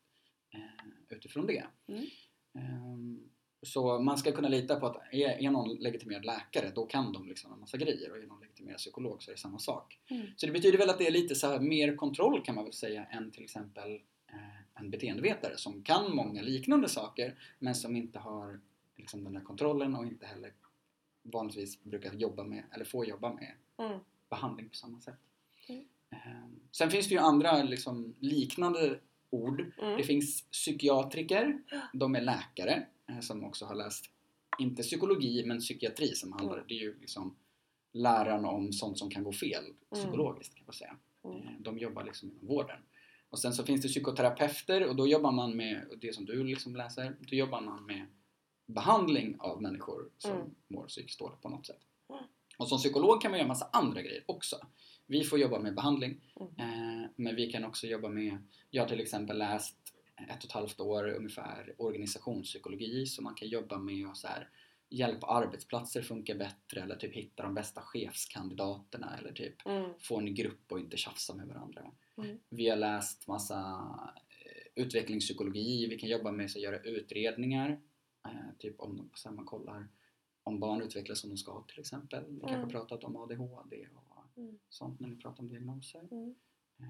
[0.54, 0.60] eh,
[1.10, 1.64] utifrån det.
[1.88, 2.06] Mm.
[2.54, 3.30] Ehm,
[3.62, 7.28] så man ska kunna lita på att är, är någon legitimerad läkare då kan de
[7.28, 10.00] liksom en massa grejer och är någon legitimerad psykolog så är det samma sak.
[10.10, 10.28] Mm.
[10.36, 12.74] Så det betyder väl att det är lite så här mer kontroll kan man väl
[12.74, 13.94] säga än till exempel
[14.28, 18.60] eh, en beteendevetare som kan många liknande saker men som inte har
[18.96, 20.54] liksom, den där kontrollen och inte heller
[21.26, 24.00] vanligtvis brukar jobba med, eller får jobba med Mm.
[24.30, 25.20] behandling på samma sätt.
[25.68, 25.86] Mm.
[26.10, 29.66] Ehm, Sen finns det ju andra liksom, liknande ord.
[29.82, 29.98] Mm.
[29.98, 31.62] Det finns psykiatriker,
[31.94, 34.06] de är läkare eh, som också har läst,
[34.60, 36.66] inte psykologi men psykiatri som handlar, Mm.
[36.68, 37.36] det är ju liksom
[37.92, 40.96] läran om sånt som kan gå fel psykologiskt kan man säga.
[41.24, 41.38] Mm.
[41.38, 42.80] Eh, De jobbar liksom inom vården.
[43.30, 46.76] Och sen så finns det psykoterapeuter och då jobbar man med det som du liksom
[46.76, 48.06] läser, då jobbar man med
[48.66, 50.56] behandling av människor som Mm.
[50.68, 51.82] mår psykiskt dåligt på något sätt.
[52.10, 52.24] Mm.
[52.58, 54.56] Och som psykolog kan man göra massa andra grejer också.
[55.08, 56.52] Vi får jobba med behandling, Mm.
[57.04, 58.38] eh, men vi kan också jobba med,
[58.70, 59.78] jag har till exempel läst
[60.30, 64.50] ett och ett halvt år ungefär organisationspsykologi så man kan jobba med att så här,
[64.90, 69.90] hjälpa arbetsplatser funka bättre eller typ hitta de bästa chefskandidaterna eller typ Mm.
[70.00, 71.92] få en grupp och inte tjafsa med varandra.
[72.18, 72.40] Mm.
[72.50, 73.60] Vi har läst massa
[74.30, 77.82] eh, utvecklingspsykologi, vi kan jobba med att göra utredningar.
[78.26, 79.88] Eh, typ om så här, man kollar
[80.44, 82.24] om barn utvecklas som de ska till exempel.
[82.28, 82.70] Vi kanske Mm.
[82.70, 84.60] pratat om ADHD och Mm.
[84.70, 86.08] sånt när ni pratar om diagnoser.
[86.12, 86.36] Mm.
[86.80, 86.86] Eh,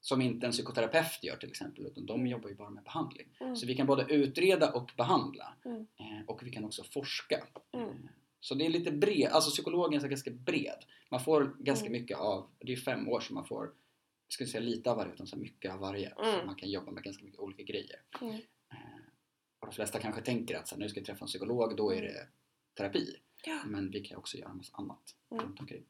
[0.00, 3.28] Som inte en psykoterapeut gör till exempel utan de jobbar ju bara med behandling.
[3.40, 3.56] Mm.
[3.56, 5.54] Så vi kan både utreda och behandla.
[5.64, 5.80] Mm.
[5.96, 7.46] Eh, Och vi kan också forska.
[7.72, 7.88] Mm.
[7.88, 7.94] Eh,
[8.40, 10.84] Så det är lite bred, alltså psykologen är ganska bred.
[11.10, 13.64] Man får ganska mycket av, det är fem år så man får,
[14.26, 16.14] jag skulle säga lite av varje utan så mycket av varje.
[16.14, 16.46] Så Mm.
[16.46, 18.00] man kan jobba med ganska mycket olika grejer.
[18.20, 18.40] Mm.
[19.62, 21.90] Och de flesta kanske tänker att så här, nu ska jag träffa en psykolog, då
[21.92, 22.12] är Mm.
[22.12, 22.26] det
[22.76, 23.16] terapi.
[23.44, 23.60] Ja.
[23.66, 25.44] Men vi kan också göra en massa annat Mm.
[25.44, 25.84] runt omkring.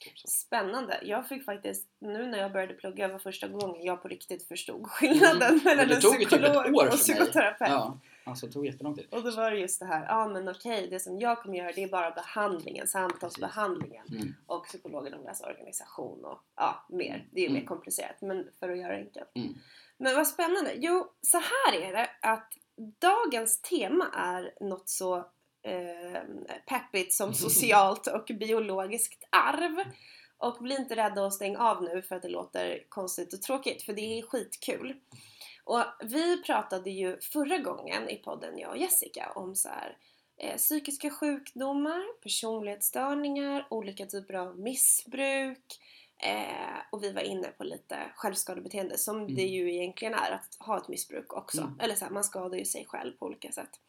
[0.00, 0.18] Typ.
[0.28, 1.00] Spännande.
[1.02, 4.86] Jag fick faktiskt, nu när jag började plugga var första gången jag på riktigt förstod
[4.86, 5.60] skillnaden Mm.
[5.64, 6.72] mellan en typ psykolog mig.
[6.88, 7.70] och psykoterapeut.
[7.70, 9.06] Ja, alltså det tog jättelång tid.
[9.10, 11.58] Och då var det just det här, ja ah, men okej, det som jag kommer
[11.58, 14.06] göra det är bara behandlingen, samtalsbehandlingen.
[14.10, 14.34] Mm.
[14.46, 17.28] Och psykologen de läser organisation och ja, mer.
[17.30, 17.66] Det är ju mer Mm.
[17.68, 19.30] komplicerat, men för att göra det enkelt.
[19.34, 19.54] Mm.
[19.98, 20.72] Men vad spännande.
[20.76, 22.52] Jo, så här är det att
[22.98, 25.16] dagens tema är något så
[25.62, 26.22] eh,
[26.66, 29.84] peppigt som socialt och biologiskt arv.
[30.38, 33.82] Och bli inte rädda och stäng av nu för att det låter konstigt och tråkigt,
[33.82, 34.94] för det är skitkul.
[35.64, 39.96] Och vi pratade ju förra gången i podden, jag och Jessica, om så här,
[40.36, 45.80] eh, psykiska sjukdomar, personlighetsstörningar, olika typer av missbruk.
[46.18, 49.34] Eh, och vi var inne på lite självskadebeteende som Mm.
[49.34, 51.60] det ju egentligen är att ha ett missbruk också.
[51.60, 51.80] Mm.
[51.80, 53.80] Eller så här, man skadar ju sig själv på olika sätt.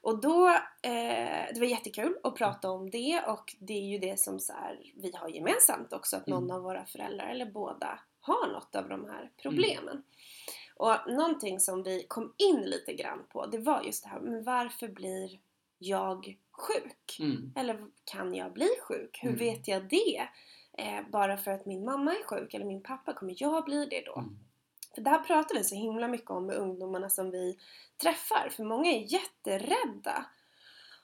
[0.00, 0.48] Och då,
[0.82, 4.52] eh, det var jättekul att prata om det och det är ju det som så
[4.52, 6.56] här, vi har gemensamt också att någon Mm.
[6.56, 10.02] av våra föräldrar eller båda har något av de här problemen.
[10.76, 14.44] Och någonting som vi kom in lite grann på det var just det här, men
[14.44, 15.38] varför blir
[15.78, 17.16] jag sjuk?
[17.20, 17.52] Mm.
[17.56, 19.18] Eller kan jag bli sjuk?
[19.22, 19.38] Hur Mm.
[19.38, 20.28] vet jag det?
[20.78, 24.00] Eh, bara för att min mamma är sjuk eller min pappa, kommer jag bli det
[24.06, 24.18] då?
[24.18, 24.38] Mm.
[24.94, 27.58] För det här pratar vi så himla mycket om med ungdomarna som vi
[28.02, 28.48] träffar.
[28.50, 30.24] För många är jätterädda.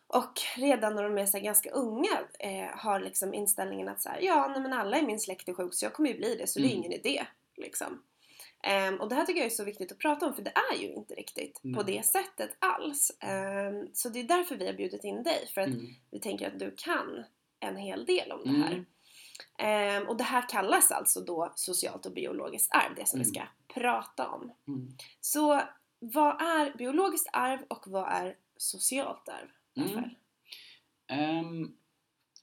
[0.07, 4.21] Och redan när de är så ganska unga eh, har liksom inställningen att så här,
[4.21, 6.47] ja nej men alla i min släkt är sjuk så jag kommer ju bli det
[6.47, 6.79] så det är Mm.
[6.79, 7.27] ingen idé.
[7.57, 8.03] Liksom.
[8.63, 10.79] Ehm, och det här tycker jag är så viktigt att prata om för det är
[10.83, 11.85] ju inte riktigt på Nej.
[11.97, 13.17] det sättet alls.
[13.21, 15.47] Ehm, så det är därför vi har bjudit in dig.
[15.55, 15.87] För att Mm.
[16.11, 17.25] vi tänker att du kan
[17.61, 18.85] en hel del om det här.
[19.59, 23.35] Ehm, och det här kallas alltså då socialt och biologiskt arv, det som vi Mm.
[23.35, 23.43] ska
[23.81, 24.53] prata om.
[24.69, 24.89] Mm.
[25.21, 25.61] Så
[25.99, 29.49] vad är biologiskt arv och vad är socialt arv?
[31.07, 31.77] Ehm,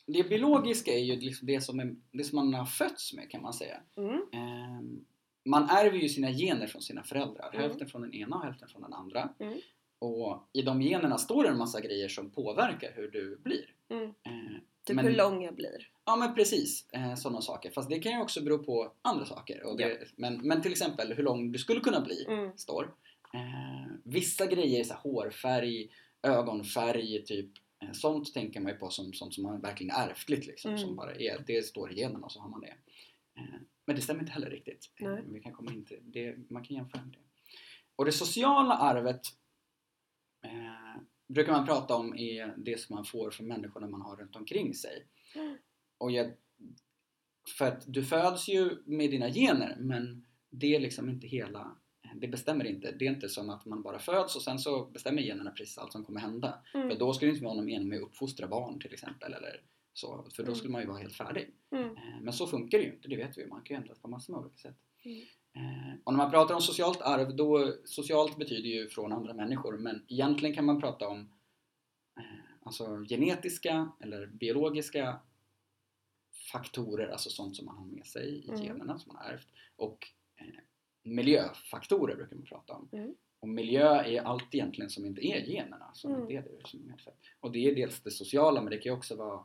[0.06, 3.42] det biologiska är ju liksom det som, är, det som man har fötts med kan
[3.42, 3.82] man säga.
[4.34, 5.06] Ehm,
[5.46, 7.50] man ärver ju sina gener från sina föräldrar.
[7.54, 7.62] Mm.
[7.62, 9.30] Hälften från den ena och hälften från den andra.
[9.40, 9.60] Mm.
[10.00, 13.76] Och i de generna står det en massa grejer som påverkar hur du blir.
[13.90, 14.14] Mm.
[14.24, 15.88] Ehm, Typ Men- hur lång jag blir.
[16.06, 17.72] Ja men precis, eh, sådana saker.
[17.72, 19.64] Fast det kan ju också bero på andra saker.
[19.64, 22.58] Och det, men, men till exempel hur lång du skulle kunna bli Mm.
[22.58, 22.94] står.
[23.34, 25.90] Eh, vissa grejer så här, hårfärg,
[26.24, 27.50] ögonfärg, typ.
[27.84, 30.72] Eh, sånt tänker man ju på som sånt som man verkligen är ärftligt liksom.
[30.72, 30.84] Mm.
[30.84, 32.74] Som bara är, det står i generna och så har man det.
[33.38, 33.44] Eh,
[33.86, 34.90] men det stämmer inte heller riktigt.
[35.02, 36.36] Eh, vi kan komma in till det.
[36.50, 37.20] Man kan jämföra med det.
[37.96, 39.22] Och det sociala arvet
[41.34, 44.74] brukar man prata om är det som man får från människorna man har runt omkring
[44.74, 45.06] sig.
[45.98, 46.32] Och jag,
[47.58, 51.78] för att du föds ju med dina gener men det är liksom inte hela
[52.16, 52.92] det bestämmer inte.
[52.92, 55.92] Det är inte som att man bara föds och sen så bestämmer generna precis allt
[55.92, 56.60] som kommer hända.
[56.74, 56.90] Mm.
[56.90, 59.62] För då skulle det inte vara någon mening med att uppfostra barn till exempel eller
[59.94, 60.56] Så, för då Mm.
[60.56, 61.50] skulle man ju vara helt färdig.
[61.72, 61.90] Mm.
[61.90, 63.48] Eh, Men så funkar det ju inte, det vet vi.
[63.48, 64.78] Man kan ju ändras på massor med olika sätt.
[65.06, 65.26] Mm.
[65.54, 69.78] Eh, Och när man pratar om socialt arv, då socialt betyder ju från andra människor,
[69.78, 71.20] men egentligen kan man prata om
[72.18, 72.24] eh,
[72.64, 75.20] alltså genetiska eller biologiska
[76.52, 78.62] faktorer, alltså sånt som man har med sig i Mm.
[78.62, 79.48] generna som man har ärvt.
[79.76, 80.46] Och eh,
[81.04, 82.90] miljöfaktorer brukar man prata om.
[82.92, 83.16] Mm.
[83.40, 86.22] Och miljö är allt egentligen som inte är generna, som Mm.
[86.22, 87.18] inte är det som är medfött.
[87.40, 89.44] Och det är dels det sociala, men det kan ju också vara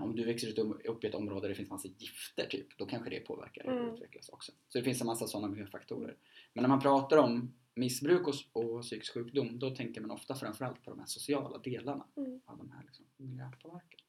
[0.00, 3.10] om du växer upp- i ett område där det finns massa gifter, typ, då kanske
[3.10, 3.94] det påverkar hur Mm.
[3.94, 4.52] utvecklas också.
[4.68, 6.16] Så det finns en massa sådana miljöfaktorer.
[6.52, 10.84] Men när man pratar om missbruk och, och psykisk sjukdom, då tänker man ofta framförallt
[10.84, 12.40] på de här sociala delarna Mm.
[12.44, 14.00] av de här liksom, miljöpåverkan.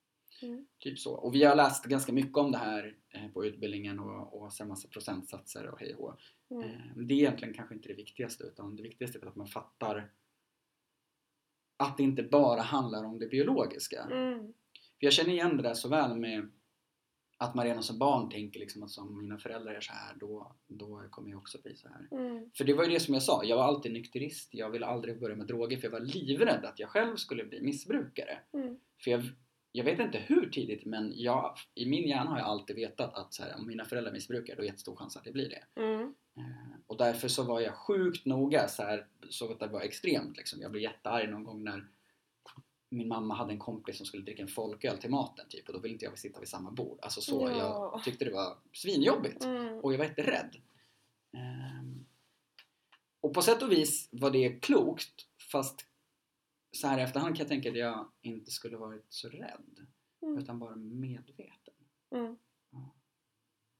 [0.41, 0.67] Mm.
[0.79, 1.13] Typ så.
[1.13, 4.67] Och vi har läst ganska mycket om det här eh, på utbildningen och, och sen
[4.67, 6.19] massa procentsatser och hej och.
[6.49, 6.63] Mm.
[6.63, 10.11] Eh, det är egentligen kanske inte det viktigaste utan det viktigaste är att man fattar
[11.77, 14.01] att det inte bara handlar om det biologiska.
[14.11, 14.53] Mm.
[15.01, 16.49] För jag känner igen det där så väl med
[17.37, 20.55] att man redan som barn tänker liksom att som mina föräldrar är så här då,
[20.67, 22.07] då kommer jag också bli så här.
[22.11, 22.51] Mm.
[22.53, 25.19] För det var ju det som jag sa, jag var alltid nykterist, jag ville aldrig
[25.19, 28.39] börja med droger för jag var livrädd att jag själv skulle bli missbrukare.
[28.53, 28.79] Mm.
[29.03, 29.23] För jag,
[29.71, 33.33] jag vet inte hur tidigt men jag, i min hjärna har jag alltid vetat att
[33.33, 35.81] så här, om mina föräldrar missbrukar då är det jättestor chans att jag blir det.
[35.81, 36.13] Mm.
[36.37, 40.37] Eh, och därför så var jag sjukt noga så här, så att det var extremt
[40.37, 40.61] liksom.
[40.61, 41.87] Jag blev jättearg någon gång när
[42.91, 45.79] min mamma hade en kompis som skulle dricka en folköl till maten typ och då
[45.79, 46.99] ville inte jag sitta vid samma bord.
[47.01, 47.91] Alltså så, Ja.
[47.93, 49.43] jag tyckte det var svinjobbigt.
[49.43, 49.79] Mm.
[49.79, 50.55] Och jag var jätterädd.
[51.37, 52.05] Ehm,
[53.21, 55.85] och på sätt och vis var det klokt fast
[56.71, 59.87] så här i efterhand kan jag tänka att jag inte skulle varit så rädd
[60.23, 60.37] Mm.
[60.37, 61.73] utan bara medveten.
[62.15, 62.37] Mm.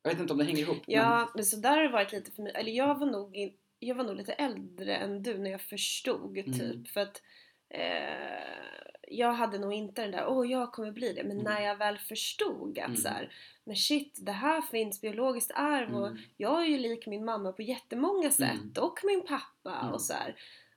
[0.04, 0.78] Jag vet inte om det hänger ihop.
[0.88, 2.52] Ja, men så där har det varit lite för mig.
[2.56, 6.54] Eller jag var nog, jag var nog lite äldre än du när jag förstod Mm.
[6.54, 6.88] typ.
[6.88, 7.21] För att
[7.69, 11.24] eh, jag hade nog inte den där, åh jag kommer bli det.
[11.24, 11.43] Men Mm.
[11.43, 12.97] när jag väl förstod att Mm.
[12.97, 16.78] så här, men shit det här finns biologiskt arv Men, och mm, jag är ju
[16.78, 18.74] lik min mamma på jättemånga sätt Mm.
[18.80, 19.93] och min pappa Mm.
[19.93, 20.36] och så här.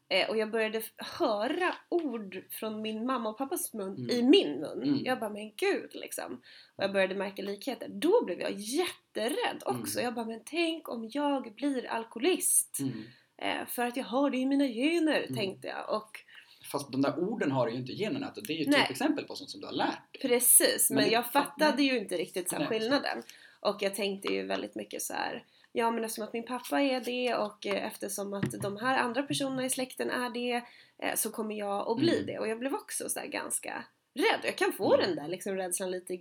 [0.08, 0.82] Eh, och jag började
[1.18, 4.10] höra ord från min mamma och pappas mun Mm.
[4.10, 4.82] i min mun.
[4.82, 5.04] Mm.
[5.04, 6.32] Jag bara, men gud liksom.
[6.76, 7.88] Och jag började märka likheter.
[7.88, 9.98] Då blev jag jätterädd också.
[9.98, 10.04] Mm.
[10.04, 12.78] Jag bara, men tänk om jag blir alkoholist.
[12.80, 13.02] mm.
[13.36, 15.34] Eh, för att jag har det i mina gener, Mm.
[15.36, 15.96] tänkte jag.
[15.96, 16.23] Och
[16.72, 18.32] Fast de där orden har ju inte generna.
[18.34, 18.80] Det är ju ett Nej.
[18.82, 20.20] typexempel på sånt som du har lärt dig.
[20.30, 23.22] Precis, Men men, jag fattade ju inte riktigt så skillnaden.
[23.60, 25.44] Och jag tänkte ju väldigt mycket så här.
[25.72, 29.22] Ja men eftersom att min pappa är det och eh, eftersom att de här andra
[29.22, 30.62] personerna i släkten är det
[30.98, 32.26] eh, så kommer jag att bli Mm.
[32.26, 32.38] det.
[32.38, 34.40] Och jag blev också så ganska rädd.
[34.44, 35.06] Jag kan få Mm.
[35.06, 36.18] den där liksom rädslan lite.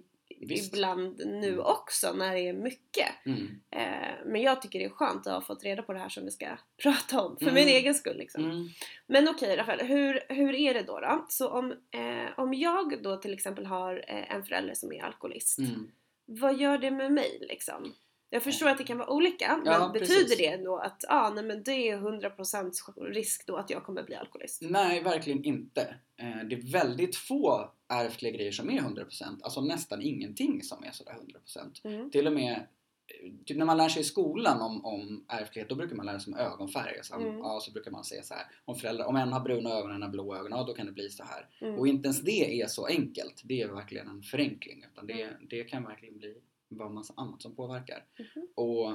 [0.52, 1.60] Ibland nu Mm.
[1.66, 3.08] också när det är mycket.
[3.26, 3.48] Mm.
[3.72, 6.26] Eh, men jag tycker det är skönt att ha fått reda på det här som
[6.26, 6.46] vi ska
[6.84, 7.38] prata om.
[7.38, 7.56] För Mm.
[7.56, 8.44] min egen skull liksom.
[8.46, 8.68] Mm.
[9.08, 11.00] Men okej Rafael, hur, hur är det då?
[11.00, 11.26] då?
[11.30, 15.60] Så om, eh, om jag då till exempel har eh, en förälder som är alkoholist.
[15.60, 15.92] Mm.
[16.26, 17.94] Vad gör det med mig liksom?
[18.34, 21.44] Jag förstår att det kan vara olika, men Ja, betyder det då att ah, nej,
[21.44, 24.62] men det är 100% risk då att jag kommer bli alkoholist?
[24.62, 25.82] Nej, verkligen inte.
[26.18, 29.40] Eh, Det är väldigt få ärftliga grejer som är 100%.
[29.44, 31.82] Alltså nästan ingenting som är sådär 100%.
[31.84, 32.12] Mm.
[32.12, 35.76] Till och med eh, Typ när man lär sig i skolan om, om ärftlighet, då
[35.76, 37.00] brukar man lära sig om ögonfärg.
[37.02, 37.38] Så, Mm.
[37.38, 38.44] ja, så brukar man säga så här.
[38.66, 40.86] Om, föräldrar, om en har bruna ögon och en har blå ögon, ja då kan
[40.86, 41.48] det bli så här.
[41.62, 41.80] Mm.
[41.80, 43.42] Och inte ens det är så enkelt.
[43.44, 44.86] Det är verkligen en förenkling.
[44.92, 45.34] Utan det, Mm.
[45.50, 46.36] det kan verkligen bli
[46.78, 48.06] vad massa annat som påverkar.
[48.20, 48.48] Mhm.
[48.56, 48.94] Och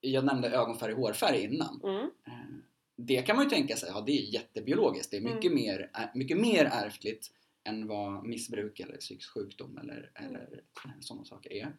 [0.00, 1.80] jag nämnde ögonfärg och hårfärg innan.
[1.84, 2.10] Mm.
[2.26, 2.56] Eh,
[2.96, 5.10] Det kan man ju tänka sig, ja det är jättebiologiskt.
[5.10, 5.54] Det är mycket, Mm.
[5.54, 7.30] mer, mycket mer ärftligt
[7.64, 10.34] än vad missbruk eller psykisk sjukdom eller, Mm.
[10.36, 10.62] eller
[11.00, 11.76] sådana saker är.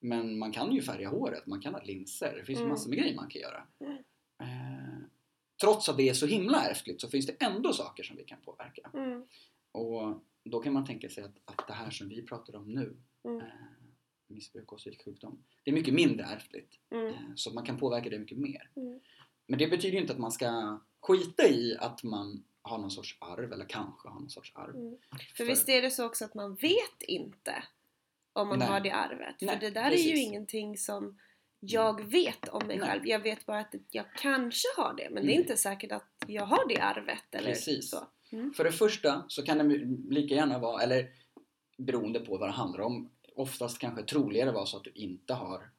[0.00, 2.34] Men man kan ju färga håret, man kan ha linser.
[2.36, 2.70] Det finns Mm.
[2.70, 3.66] massor med grejer man kan göra.
[3.80, 3.92] Mm.
[4.40, 4.98] Eh,
[5.60, 8.38] trots att det är så himla ärftligt så finns det ändå saker som vi kan
[8.44, 8.90] påverka.
[8.94, 9.26] Mm.
[9.72, 12.96] Och då kan man tänka sig att, att det här som vi pratar om nu,
[13.24, 13.40] Mm.
[13.40, 13.46] eh,
[14.32, 16.78] missbruk och psykisk sjukdom, det är mycket mindre ärftligt.
[16.90, 17.06] Mm.
[17.06, 18.70] Eh, Så man kan påverka det mycket mer.
[18.76, 19.00] Mm.
[19.46, 23.16] Men det betyder ju inte att man ska skita i att man har någon sorts
[23.20, 24.76] arv, eller kanske har någon sorts arv.
[24.76, 24.96] Mm.
[25.36, 27.62] För visst är det så också att man vet inte
[28.32, 28.68] om man Nej.
[28.68, 29.36] har det arvet?
[29.40, 30.26] Nej, För det där är ju precis.
[30.26, 31.18] ingenting som
[31.60, 32.88] jag vet om mig Nej.
[32.88, 33.06] själv.
[33.06, 35.42] Jag vet bara att jag kanske har det, men det är Mm.
[35.42, 37.90] inte säkert att jag har det arvet eller Precis.
[37.90, 38.06] så.
[38.32, 38.52] Mm.
[38.54, 39.76] För det första så kan det
[40.14, 41.10] lika gärna vara, eller
[41.78, 45.70] beroende på vad det handlar om, oftast kanske troligare vara så att du inte har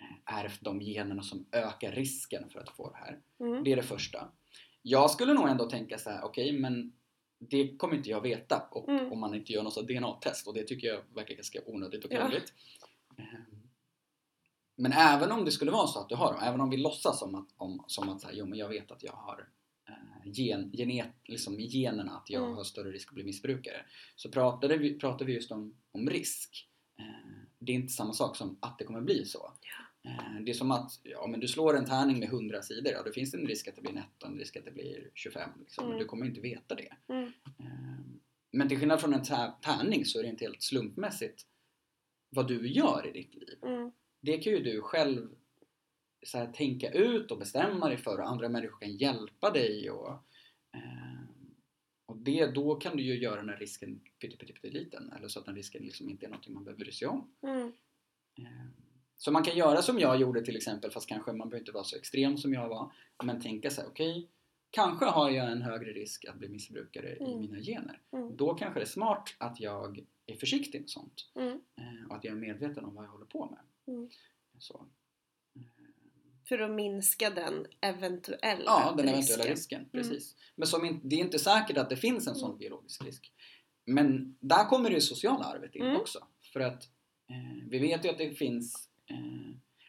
[0.00, 3.20] eh, ärvt de generna som ökar risken för att få det här.
[3.40, 3.64] Mm.
[3.64, 4.28] Det är det första.
[4.82, 6.92] Jag skulle nog ändå tänka så här: okej men
[7.38, 9.12] det kommer inte jag veta och, Mm.
[9.12, 12.18] om man inte gör något DNA-test och det tycker jag verkar ganska onödigt och Ja.
[12.20, 12.52] krångligt.
[13.18, 13.60] Ehm,
[14.76, 17.18] Men även om det skulle vara så att du har dem, även om vi låtsas
[17.18, 19.48] som att, om, som att så här, jo, men jag vet att jag har
[20.24, 22.56] gen, genet, liksom generna att jag Mm.
[22.56, 23.86] har större risk att bli missbrukare.
[24.16, 26.68] Så pratade vi, pratade vi just om, om risk.
[26.98, 27.04] Eh,
[27.58, 29.52] det är inte samma sak som att det kommer bli så.
[30.04, 33.02] Eh, det är som att ja, men du slår en tärning med 100 sidor, ja,
[33.02, 35.50] då finns det en risk att det blir 19, en risk att det blir 25.
[35.60, 35.86] Liksom.
[35.86, 35.98] Mm.
[35.98, 36.92] Du kommer inte veta det.
[37.08, 37.32] Mm.
[37.58, 38.04] Eh,
[38.52, 41.42] Men till skillnad från en tä- tärning så är det inte helt slumpmässigt
[42.30, 43.58] vad du gör i ditt liv.
[43.62, 43.92] Mm.
[44.20, 45.28] Det kan ju du själv
[46.24, 50.10] så här, tänka ut och bestämma dig för och andra människor kan hjälpa dig och,
[50.74, 51.24] eh,
[52.06, 55.40] och det, då kan du ju göra när risken pytte, pytte, pytte liten eller så
[55.40, 57.34] att den risken liksom inte är någonting man behöver bry sig om.
[57.42, 57.72] Mm.
[58.38, 58.66] Eh,
[59.16, 61.84] Så man kan göra som jag gjorde till exempel fast kanske man behöver inte vara
[61.84, 62.92] så extrem som jag var
[63.24, 64.30] men tänka så här, okej
[64.70, 67.40] kanske har jag en högre risk att bli missbrukare i Mm.
[67.40, 68.00] mina gener.
[68.12, 68.36] Mm.
[68.36, 71.60] Då kanske det är smart att jag är försiktig med sånt Mm.
[71.76, 73.94] eh, och att jag är medveten om vad jag håller på med.
[73.94, 74.10] Mm.
[74.58, 74.86] Så.
[76.48, 79.50] För att minska den eventuella Ja, den eventuella risken.
[79.50, 79.88] risken.
[79.92, 80.36] Precis.
[80.56, 82.58] Men som det är inte säkert att det finns en sån Mm.
[82.58, 83.32] biologisk risk.
[83.86, 85.96] Men där kommer det sociala arvet in Mm.
[85.96, 86.18] också.
[86.52, 86.82] För att
[87.30, 89.16] eh, vi vet ju att det finns eh,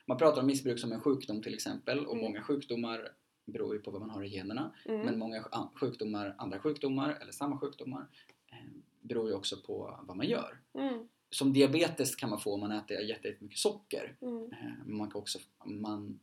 [0.08, 2.26] man pratar om missbruk som en sjukdom till exempel och Mm.
[2.26, 3.10] många sjukdomar
[3.46, 4.76] beror ju på vad man har i generna.
[4.86, 5.02] Mm.
[5.06, 5.44] Men många
[5.80, 8.08] sjukdomar, andra sjukdomar eller samma sjukdomar
[8.52, 8.58] eh,
[9.02, 10.62] beror ju också på vad man gör.
[10.74, 11.08] Mm.
[11.30, 14.18] Som diabetes kan man få om man äter jätte- jättemycket socker.
[14.22, 14.52] Mm.
[14.52, 16.20] Eh, man kan också, man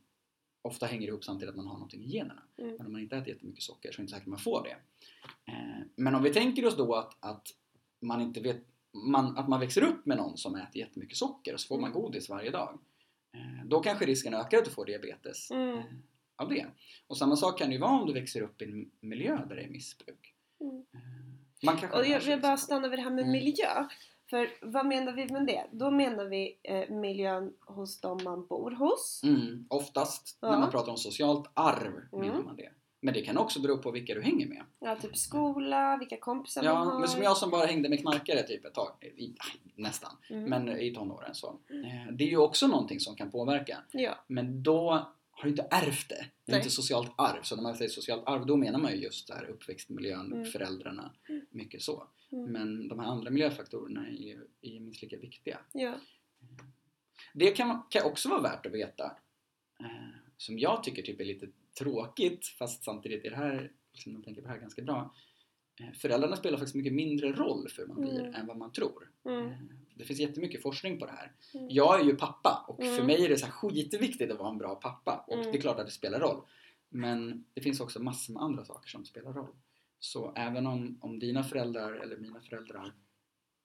[0.63, 2.43] ofta hänger ihop samtidigt att man har någonting i generna.
[2.57, 2.75] Mm.
[2.77, 4.63] Men om man inte äter jättemycket socker så är det inte säkert att man får
[4.63, 4.77] det.
[5.51, 7.47] Eh, Men om vi tänker oss då att, att
[8.01, 11.59] man inte vet, man, att man växer upp med någon som äter jättemycket socker och
[11.59, 12.01] så får man Mm.
[12.01, 12.79] godis varje dag.
[13.35, 15.77] Eh, Då kanske risken ökar att du får diabetes Mm.
[15.77, 15.83] eh,
[16.35, 16.65] av det.
[17.07, 19.55] Och samma sak kan det ju vara om du växer upp i en miljö där
[19.55, 20.33] det är missbruk.
[20.61, 20.75] Mm.
[20.93, 20.99] Eh,
[21.65, 23.31] Man kanske Och jag vill bara stanna vid det här med Mm.
[23.31, 23.87] miljö.
[24.33, 25.63] För vad menar vi med det?
[25.71, 29.21] Då menar vi eh, miljön hos dem man bor hos.
[29.23, 30.51] Mm, oftast Ja.
[30.51, 32.45] när man pratar om socialt arv menar Mm.
[32.45, 32.69] man det.
[33.01, 34.63] Men det kan också bero på vilka du hänger med.
[34.79, 36.99] Ja, typ skola, vilka kompisar man Ja, har.
[36.99, 39.35] men som jag som bara hängde med knarkare typ ett tag, i,
[39.75, 40.43] nästan, Mm.
[40.49, 41.47] men i tonåren så.
[41.47, 43.77] Eh, Det är ju också någonting som kan påverka.
[43.91, 44.15] Ja.
[44.27, 45.07] Men då
[45.43, 46.15] har inte ärvt det.
[46.45, 46.59] Det är Nej.
[46.59, 47.41] inte socialt arv.
[47.43, 50.45] Så när man säger socialt arv då menar man ju just det här uppväxtmiljön, Mm.
[50.45, 51.45] föräldrarna, Mm.
[51.49, 52.07] mycket så.
[52.31, 52.51] Mm.
[52.51, 55.59] Men de här andra miljöfaktorerna är ju är minst lika viktiga.
[55.73, 55.95] ja.
[57.33, 59.17] Det kan, kan också vara värt att veta.
[59.79, 59.87] Eh,
[60.37, 61.47] som jag tycker typ är lite
[61.79, 65.15] tråkigt fast samtidigt är det här, liksom, man tänker på det här ganska bra.
[65.97, 68.35] Föräldrarna spelar faktiskt mycket mindre roll för hur man blir Mm.
[68.35, 69.11] än vad man tror.
[69.25, 69.45] Mm.
[69.47, 69.57] Eh,
[69.95, 71.31] det finns jättemycket forskning på det här.
[71.53, 71.67] Mm.
[71.69, 73.05] Jag är ju pappa och för Mm.
[73.05, 75.51] mig är det så här skitviktigt att vara en bra pappa och Mm.
[75.51, 76.41] det är klart att det spelar roll.
[76.89, 79.55] Men det finns också massor med andra saker som spelar roll.
[79.99, 82.93] Så även om, om dina föräldrar eller mina föräldrar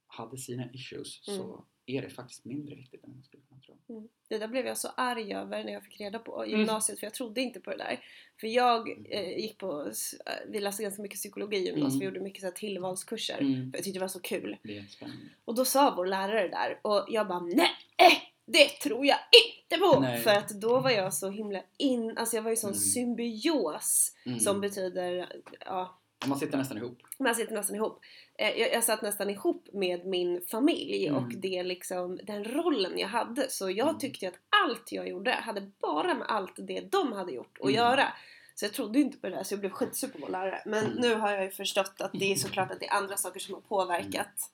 [0.07, 3.77] hade sina issues så är det faktiskt mindre viktigt än man skulle kunna tro.
[3.97, 4.09] Mm.
[4.29, 6.59] Det där blev jag så arg över när jag fick reda på Mm.
[6.59, 8.01] gymnasiet för jag trodde inte på det där.
[8.41, 9.83] För jag eh, gick på,
[10.27, 11.99] eh, vi läste ganska mycket psykologi i gymnasiet, Mm.
[11.99, 13.39] vi gjorde mycket så här tillvalskurser.
[13.41, 13.71] Mm.
[13.71, 14.57] För jag tyckte det var så kul.
[14.63, 14.85] Det är.
[15.45, 17.71] Och då sa vår lärare där och jag bara nej,
[18.47, 20.01] det tror jag inte på!
[20.01, 20.21] Nej.
[20.21, 22.81] För att då var jag så himla in, alltså jag var ju sån Mm.
[22.81, 24.41] symbios Mm.
[24.41, 25.29] som betyder,
[25.67, 26.99] ja, Man sitter nästan ihop.
[27.19, 28.01] man sitter nästan ihop.
[28.39, 31.25] Eh, Jag, jag satt nästan ihop med min familj Mm.
[31.25, 33.51] och det liksom, den rollen jag hade.
[33.51, 33.99] Så jag Mm.
[33.99, 37.75] tyckte att allt jag gjorde hade bara med allt det de hade gjort att Mm.
[37.75, 38.13] göra.
[38.55, 40.63] Så jag trodde inte på det där så jag blev skitsur på vår lärare.
[40.67, 40.97] Men Mm.
[41.01, 43.55] nu har jag ju förstått att det är såklart att det är andra saker som
[43.55, 44.51] har påverkat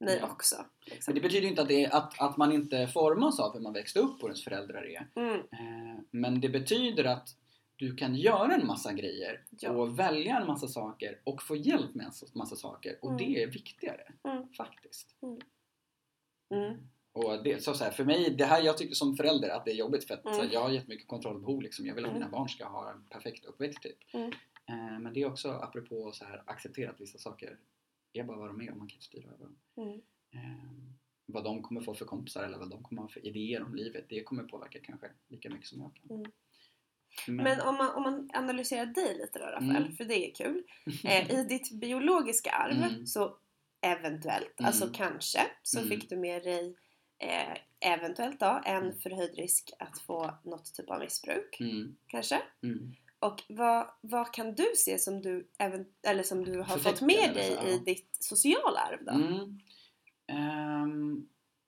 [0.00, 0.30] mig Mm.
[0.30, 0.56] också.
[0.84, 1.12] Liksom.
[1.12, 3.60] Men det betyder ju inte att, det är, att, att man inte formas av hur
[3.60, 5.06] man växte upp och ens föräldrar är.
[5.16, 5.34] Mm.
[5.34, 7.28] Eh, Men det betyder att
[7.76, 9.70] du kan göra en massa grejer Ja.
[9.70, 13.18] och välja en massa saker och få hjälp med en massa saker och Mm.
[13.18, 14.48] det är viktigare Mm.
[14.52, 15.16] faktiskt.
[15.22, 16.76] Mm.
[17.12, 19.70] Och det, så, så här, för mig, det här jag tycker som förälder att det
[19.70, 20.38] är jobbigt för att Mm.
[20.38, 21.86] här, jag har jättemycket kontrollbehov liksom.
[21.86, 22.20] Jag vill att Mm.
[22.22, 23.98] mina barn ska ha en perfekt uppväxt typ.
[24.14, 24.32] Mm.
[24.68, 27.58] Eh, Men det är också apropå så här, acceptera att vissa saker
[28.12, 29.56] är bara vad de är och man kan inte styra över dem.
[29.76, 30.00] Mm.
[30.34, 30.64] Eh,
[31.26, 34.04] vad de kommer få för kompisar eller vad de kommer ha för idéer om livet,
[34.08, 36.26] det kommer påverka kanske lika mycket som jag kan.
[37.26, 39.96] Men, Men om man, om man analyserar dig lite då Rafael, Mm.
[39.96, 40.62] för det är kul.
[41.04, 43.06] Eh, I ditt biologiska arv Mm.
[43.06, 43.36] så
[43.80, 44.66] eventuellt, Mm.
[44.66, 45.90] alltså kanske, så Mm.
[45.90, 46.76] fick du med dig
[47.18, 47.56] eh,
[47.92, 48.98] eventuellt då en Mm.
[48.98, 51.56] förhöjd risk att få något typ av missbruk.
[51.60, 52.42] mm, Kanske.
[53.18, 57.06] Och vad, vad kan du se som du, even, eller som du har fått Förfäktar
[57.06, 59.12] med dig så, i ditt sociala arv då?
[59.12, 59.58] Mm.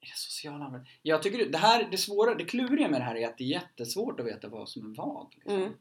[0.07, 0.83] Det sociala arvet?
[1.03, 3.49] Jag tycker det, här, det svåra, det kluriga med det här är att det är
[3.49, 5.35] jättesvårt att veta vad som är vad.
[5.35, 5.55] Liksom.
[5.55, 5.73] Mm.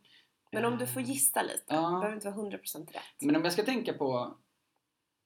[0.52, 1.82] Men om du får Ehm, gissa lite, det Ja.
[2.00, 3.02] behöver inte vara 100% rätt.
[3.22, 4.36] Men om jag ska tänka på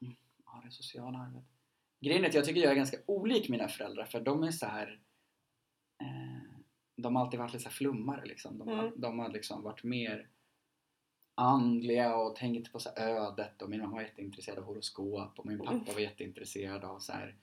[0.02, 1.44] mm, ja, det sociala arvet.
[2.02, 4.66] Grejen är att jag tycker jag är ganska olik mina föräldrar för de är så
[4.66, 5.02] här.
[6.02, 6.60] Eh,
[6.96, 8.58] de har alltid varit lite så flummare liksom.
[8.58, 9.02] De, har, Mm.
[9.02, 10.30] de har liksom varit mer
[11.36, 15.58] andliga och tänkte på så ödet och min mamma var jätteintresserad av horoskop och min
[15.60, 15.86] pappa Mm.
[15.94, 17.36] var jätteintresserad av så här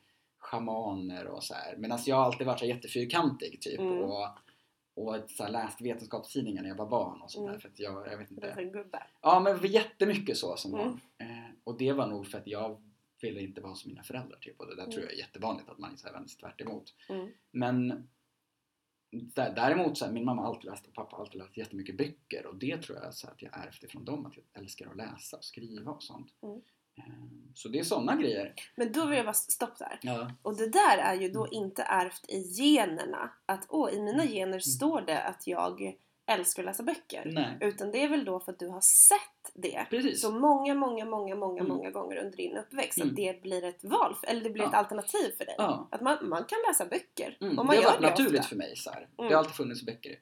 [0.46, 1.76] schamaner och så här.
[1.76, 3.98] Medan jag alltid varit så här jättefyrkantig typ Mm.
[3.98, 4.28] och,
[4.94, 7.60] och så här läst vetenskapstidningar när jag var barn och sånt där Mm.
[7.60, 8.54] för att jag, jag vet inte.
[8.54, 9.02] för gubbe.
[9.22, 10.98] Ja men jättemycket så som Mm.
[11.18, 12.82] Eh, och det var nog för att jag
[13.22, 14.92] ville inte vara som mina föräldrar typ och det där Mm.
[14.92, 16.94] tror jag är jättevanligt att man är så här tvärt emot.
[17.08, 17.28] Mm.
[17.50, 18.08] Men
[19.10, 21.96] där, däremot så här, min mamma har alltid läst och pappa har alltid läst jättemycket
[21.98, 24.96] böcker och det tror jag så att jag ärvt ifrån dem att jag älskar att
[24.96, 26.32] läsa och skriva och sånt.
[26.42, 26.60] Mm.
[26.98, 27.04] Eh,
[27.54, 28.54] Så det är sådana grejer.
[28.76, 29.98] Men då vill jag bara stopp där.
[30.02, 30.30] Ja.
[30.42, 33.30] Och det där är ju då inte ärvt i generna.
[33.46, 35.96] Att åh, i mina gener står det att jag
[36.28, 37.22] älskar att läsa böcker.
[37.34, 40.20] Nej, Utan det är väl då för att du har sett det precis.
[40.20, 41.76] så många, många, många, många, Mm.
[41.76, 42.98] många gånger under din uppväxt.
[42.98, 43.08] Mm.
[43.10, 44.68] Att det blir ett val, eller det blir Ja.
[44.68, 45.54] ett alternativ för dig.
[45.58, 45.88] Ja.
[45.90, 47.36] Att man, man kan läsa böcker.
[47.40, 48.48] Mm, och man det har varit det naturligt ofta.
[48.48, 48.76] för mig.
[48.76, 48.90] Så.
[48.90, 49.32] Det Mm.
[49.32, 50.12] har alltid funnits böcker.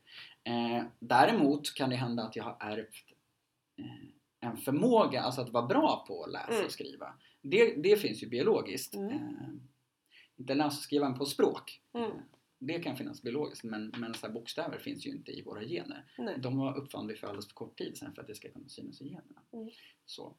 [0.45, 3.05] Eh, däremot kan det hända att jag har ärvt
[3.79, 3.85] eh,
[4.51, 6.65] en förmåga, alltså att vara bra på att läsa Mm.
[6.65, 7.15] och skriva.
[7.43, 8.95] Det, det finns ju biologiskt.
[8.95, 9.09] Mm.
[9.13, 9.49] Eh,
[10.37, 11.81] inte läsa och skriva på språk.
[11.95, 12.11] Mm.
[12.11, 12.17] Eh,
[12.59, 16.05] Det kan finnas biologiskt men, men så bokstäver finns ju inte i våra gener.
[16.19, 16.39] Nej.
[16.39, 18.69] De var uppfann vi för alldeles för kort tid sedan för att det ska kunna
[18.69, 19.41] synas i generna.
[19.53, 19.69] Mm.
[20.07, 20.37] Så.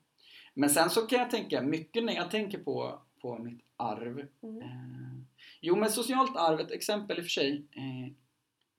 [0.53, 4.61] Men sen så kan jag tänka mycket när jag tänker på, på mitt arv Mm.
[4.61, 5.17] Eh,
[5.61, 8.13] jo men socialt arv, ett exempel i och för sig eh,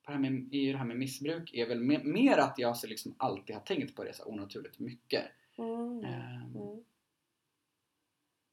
[0.07, 2.76] på det här med, i det här med missbruk är väl me- mer att jag
[2.76, 5.24] så liksom alltid har tänkt på det så onaturligt mycket.
[5.59, 6.04] Mm.
[6.04, 6.84] Eh, Mm.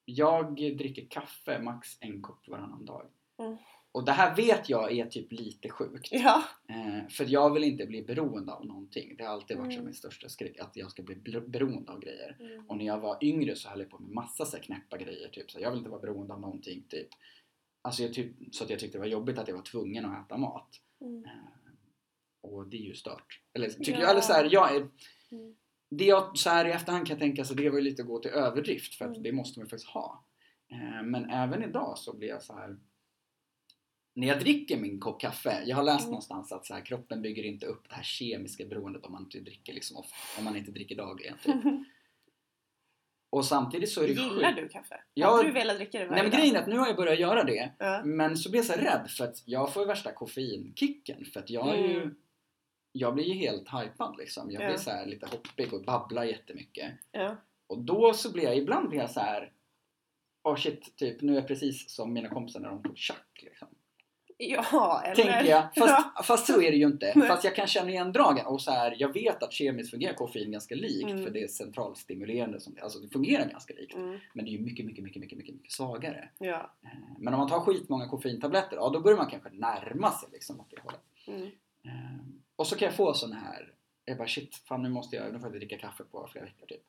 [0.05, 3.05] jag dricker kaffe max en kopp varannan dag.
[3.39, 3.57] Mm.
[3.91, 6.07] Och det här vet jag är typ lite sjukt.
[6.11, 6.43] Ja.
[6.69, 9.15] Eh, för jag vill inte bli beroende av någonting.
[9.17, 9.77] Det har alltid varit Mm.
[9.77, 12.37] som min största skräck, att jag ska bli bl- beroende av grejer.
[12.39, 12.65] Mm.
[12.69, 15.29] Och när jag var yngre så höll jag på med massa så här knäppa grejer.
[15.29, 15.51] Typ.
[15.51, 16.83] Så jag vill inte vara beroende av någonting.
[16.89, 17.07] Typ.
[17.81, 20.25] Alltså jag typ, så att jag tyckte det var jobbigt att jag var tvungen att
[20.25, 20.79] äta mat.
[21.03, 21.25] Mm.
[21.25, 21.31] Eh,
[22.41, 23.41] och det är ju stört.
[23.53, 23.99] Eller, tycker Ja.
[23.99, 24.79] jag, eller så här, jag är,
[25.31, 25.55] Mm.
[25.89, 28.19] det jag så här i efterhand kan tänka så det var ju lite att gå
[28.19, 29.23] till överdrift för att Mm.
[29.23, 30.25] det måste man faktiskt ha.
[30.71, 32.77] Eh, men även idag så blir jag så här
[34.15, 36.11] när jag dricker min kopp kaffe, jag har läst Mm.
[36.11, 39.39] någonstans att så här, kroppen bygger inte upp det här kemiska beroendet om man inte
[39.39, 39.97] dricker liksom
[40.37, 41.37] om man inte dricker dagligen.
[41.43, 41.55] Typ.
[43.33, 44.61] Och samtidigt så är det Gillar sjukt.
[44.61, 45.01] du kaffe?
[45.13, 45.31] Ja.
[45.31, 47.19] Hade du velat dricka det varje Nej men grejen är att nu har jag börjat
[47.19, 48.01] göra det Ja.
[48.05, 51.69] men så blir jag så rädd för att jag får värsta koffeinkicken för att jag
[51.77, 52.15] är ju Mm.
[52.91, 54.51] Jag blir ju helt hypad liksom.
[54.51, 54.67] Jag Ja.
[54.67, 56.91] blir så här lite hoppig och babblar jättemycket.
[57.11, 57.35] Ja.
[57.67, 59.51] Och då så blir jag, ibland blir jag så här.
[60.43, 63.67] Åh shit, typ nu är jag precis som mina kompisar när de tog chack liksom.
[64.49, 65.15] Ja, eller?
[65.15, 65.63] Tänker jag.
[65.75, 65.87] Ja.
[66.15, 67.13] Fast, fast så är det ju inte.
[67.15, 67.27] Nej.
[67.27, 68.45] Fast jag kan känna igen dragen.
[68.45, 71.09] Och så här, jag vet att kemiskt fungerar koffein ganska likt.
[71.11, 71.23] Mm.
[71.23, 72.59] För det är centralstimulerande.
[72.59, 73.95] Som, alltså det fungerar ganska likt.
[73.95, 74.19] Mm.
[74.33, 76.29] Men det är ju mycket, mycket, mycket, mycket, mycket, mycket svagare.
[76.39, 76.71] Ja.
[76.83, 76.89] Eh,
[77.19, 80.69] Men om man tar skitmånga koffeintabletter, ja då börjar man kanske närma sig liksom åt
[80.71, 81.01] det hållet.
[81.27, 81.43] Mm.
[81.85, 82.25] Eh,
[82.55, 83.73] Och så kan jag få sån här,
[84.05, 86.45] jag bara shit, fan nu måste jag, nu får jag inte dricka kaffe på flera
[86.45, 86.81] veckor typ.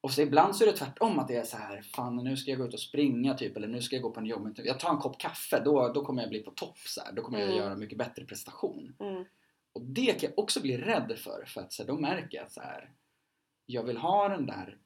[0.00, 2.50] Och så ibland så är det tvärtom att det är så här, fan nu ska
[2.50, 4.52] jag gå ut och springa typ, eller nu ska jag gå på en jobb.
[4.64, 7.12] Jag tar en kopp kaffe, då, då kommer jag bli på topp så här.
[7.12, 7.58] Då kommer jag Mm.
[7.58, 8.96] göra mycket bättre prestation.
[9.00, 9.24] Mm.
[9.72, 12.46] Och det kan jag också bli rädd för, för att så här, då märker jag
[12.46, 12.90] att så här,
[13.66, 14.78] jag vill ha den där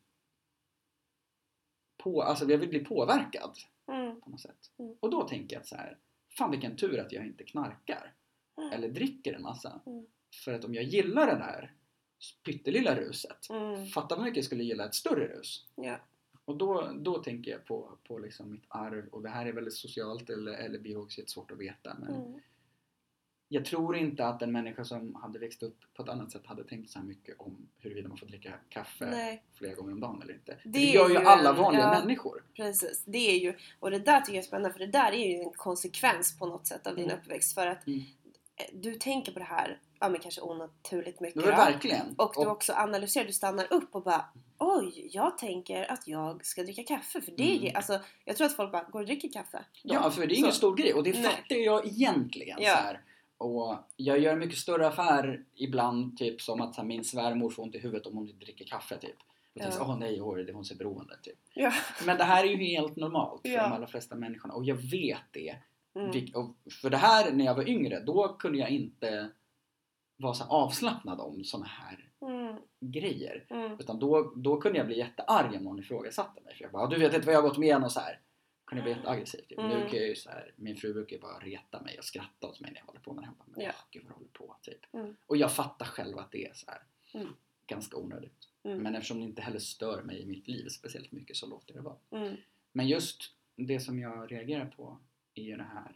[2.03, 3.57] på, alltså jag vill bli påverkad
[3.89, 4.21] Mm.
[4.21, 4.71] på något sätt.
[4.79, 4.97] Mm.
[5.01, 5.99] Och då tänker jag att så här,
[6.39, 8.15] fan vilken tur att jag inte knarkar.
[8.59, 8.73] Mm.
[8.73, 9.81] Eller dricker en massa.
[9.87, 10.07] Mm.
[10.45, 11.75] För att om jag gillar det där
[12.45, 13.87] pyttelilla ruset, Mm.
[13.87, 15.67] fatta vad mycket jag skulle gilla ett större rus.
[15.75, 15.97] Ja.
[16.45, 19.75] Och då, då tänker jag på, på liksom mitt arv och det här är väldigt
[19.75, 21.97] socialt eller, eller biologiskt svårt att veta.
[22.01, 22.41] Men Mm.
[23.49, 26.65] jag tror inte att en människa som hade växt upp på ett annat sätt hade
[26.65, 30.23] tänkt så här mycket om huruvida man får dricka kaffe Nej, flera gånger om dagen
[30.23, 30.57] eller inte.
[30.65, 32.01] Det, Det gör ju alla en- vanliga ja.
[32.01, 32.45] människor.
[32.57, 33.03] precis.
[33.07, 35.43] Det är ju, och det där tycker jag är spännande för det där är ju
[35.43, 37.19] en konsekvens på något sätt av din Mm.
[37.19, 38.01] uppväxt för att Mm.
[38.73, 41.49] du tänker på det här, ja men kanske onaturligt mycket då.
[41.51, 42.15] verkligen.
[42.19, 44.25] Och du också analyserar, du stannar upp och bara
[44.59, 47.65] Oj, jag tänker att jag ska dricka kaffe för det Mm.
[47.67, 49.65] är alltså, Jag tror att folk bara, går och dricker kaffe?
[49.85, 49.95] Då.
[49.95, 51.23] Ja, för det är ingen Så- stor grej och det Nej.
[51.23, 52.59] fattar jag egentligen.
[52.61, 52.71] Ja.
[52.71, 53.01] Så här.
[53.39, 57.75] Och jag gör mycket större affär ibland, typ som att här, min svärmor får ont
[57.75, 58.99] i huvudet om hon inte dricker kaffe.
[58.99, 59.17] Typ.
[59.55, 59.85] Och tänker Ja.
[59.89, 61.17] åh nej, åh, det hon ser beroende.
[61.23, 61.39] Typ.
[61.55, 61.73] Ja.
[62.07, 63.63] Men det här är ju helt normalt för Ja.
[63.63, 65.57] de allra flesta människorna och jag vet det.
[65.95, 66.25] Mm.
[66.35, 69.31] Och För det här, när jag var yngre, då kunde jag inte
[70.21, 72.57] vara så avslappnad om såna här Mm.
[72.81, 73.47] grejer.
[73.51, 73.73] Mm.
[73.81, 76.55] Utan då, då kunde jag bli jättearg om någon ifrågasatte mig.
[76.55, 78.21] För jag bara, du vet inte vad jag har gått med igenom och så här.
[78.65, 79.39] Kunde jag bli jätteaggressiv.
[79.49, 79.59] Typ.
[79.59, 79.89] Nu Mm.
[79.89, 82.61] kan jag ju så här, min fru brukar ju bara reta mig och skratta åt
[82.61, 83.35] mig när jag håller på med det här.
[83.45, 83.73] Men, Ja.
[83.91, 84.95] gud vad håller på typ.
[84.95, 85.17] Mm.
[85.27, 86.83] Och jag fattar själv att det är så här
[87.15, 87.35] Mm.
[87.67, 88.49] ganska onödigt.
[88.63, 88.79] Mm.
[88.83, 91.81] Men eftersom det inte heller stör mig i mitt liv speciellt mycket så låter det
[91.81, 91.97] vara.
[92.11, 92.37] Mm.
[92.73, 93.23] Men just
[93.57, 94.99] det som jag reagerar på
[95.35, 95.93] är ju det här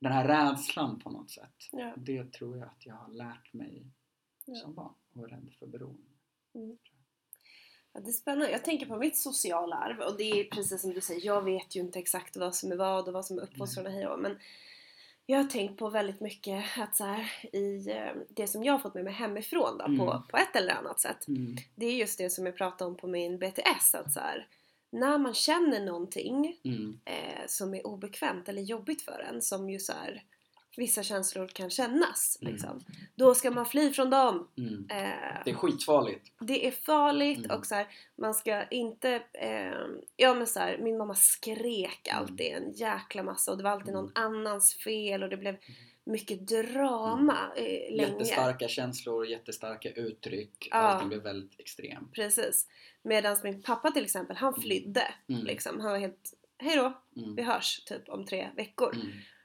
[0.00, 1.68] den här rädslan på något sätt.
[1.72, 1.92] Ja.
[1.96, 3.82] Det tror jag att jag har lärt mig
[4.44, 4.54] Ja.
[4.54, 4.94] som barn.
[5.14, 6.02] och rädd för beroende.
[7.92, 8.50] Ja, det är spännande.
[8.50, 11.76] Jag tänker på mitt sociala arv och det är precis som du säger, jag vet
[11.76, 14.38] ju inte exakt vad som är vad och vad som är uppfostran och hej men
[15.26, 18.78] jag har tänkt på väldigt mycket att så här, i eh, det som jag har
[18.78, 20.22] fått med mig hemifrån då, på, Mm.
[20.28, 21.28] på ett eller annat sätt.
[21.28, 21.56] Mm.
[21.74, 24.48] Det är just det som jag pratade om på min BTS, att så här,
[24.90, 27.00] när man känner någonting Mm.
[27.04, 30.22] eh, som är obekvämt eller jobbigt för en, som ju så här,
[30.76, 32.52] vissa känslor kan kännas, Mm.
[32.52, 32.80] liksom.
[33.14, 34.48] då ska man fly från dem.
[34.58, 34.86] Mm.
[34.90, 36.32] Eh, Det är skitfarligt.
[36.40, 37.58] det är farligt Mm.
[37.58, 37.86] och så här,
[38.18, 39.72] man ska inte, eh,
[40.16, 42.22] ja men så här, min mamma skrek Mm.
[42.22, 45.62] alltid en jäkla massa och det var alltid någon annans fel och det blev Mm.
[46.04, 48.12] mycket drama eh, länge.
[48.12, 50.68] Jättestarka känslor, jättestarka uttryck.
[50.70, 50.76] Ja.
[50.76, 52.12] Allting blev väldigt extremt.
[52.12, 52.66] Precis.
[53.02, 54.62] Medan min pappa till exempel, han Mm.
[54.62, 55.44] flydde Mm.
[55.44, 55.80] liksom.
[55.80, 57.34] Han var helt, hejdå, Mm.
[57.36, 58.96] vi hörs typ om tre veckor.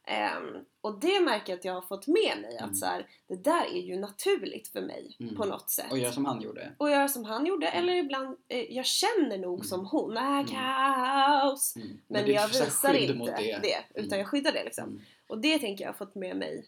[0.08, 0.38] Mm.
[0.56, 2.70] Ehm, och det märker jag att jag har fått med mig Mm.
[2.70, 5.36] att så här, det där är ju naturligt för mig Mm.
[5.36, 5.92] på något sätt.
[5.92, 6.76] Och göra som han gjorde.
[6.78, 7.84] och göra som han gjorde Mm.
[7.84, 9.64] eller ibland, eh, jag känner nog Mm.
[9.68, 10.46] som hon, äh, Mm.
[10.46, 11.76] kaos!
[11.76, 11.88] Mm.
[12.08, 14.20] Men, det är jag visar inte mot det, utan Mm.
[14.20, 14.84] jag skyddar det liksom.
[14.90, 15.02] Mm.
[15.28, 16.66] Och det tänker jag har fått med mig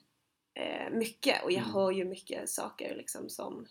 [0.54, 1.74] eh, mycket och jag Mm.
[1.74, 3.66] hör ju mycket saker liksom som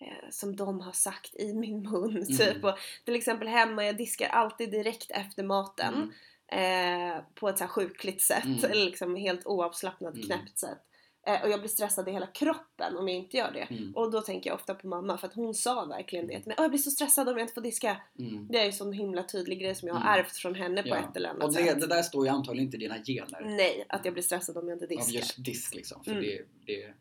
[0.00, 2.36] eh, som de har sagt i min mun Mm.
[2.38, 2.64] typ.
[2.64, 6.12] Och till exempel hemma, jag diskar alltid direkt efter maten Mm.
[6.52, 8.64] Eh, på ett så här sjukligt sätt Mm.
[8.70, 10.26] eller liksom helt oavslappnat Mm.
[10.26, 10.78] knäppt sätt.
[11.26, 13.62] Eh, och jag blir stressad i hela kroppen om jag inte gör det.
[13.74, 13.92] Mm.
[13.96, 16.56] Och då tänker jag ofta på mamma för att hon sa verkligen det till mig.
[16.58, 18.00] "Åh, jag blir så stressad om jag inte får diska.
[18.18, 18.48] Mm.
[18.50, 20.18] Det är ju sån himla tydlig grej som jag har Mm.
[20.18, 20.96] ärvt från henne på Ja.
[20.96, 21.80] ett eller annat Och det, sätt.
[21.80, 23.40] det där står ju antagligen inte i dina gener.
[23.56, 25.12] Nej, att jag blir stressad om jag inte Av diskar.
[25.20, 26.04] just disk liksom.
[26.04, 26.22] För Mm.
[26.22, 26.94] det, det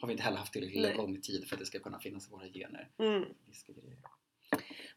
[0.00, 2.30] har vi inte heller haft tillräckligt lång tid för att det ska kunna finnas i
[2.30, 2.88] våra gener.
[2.98, 3.24] Mm.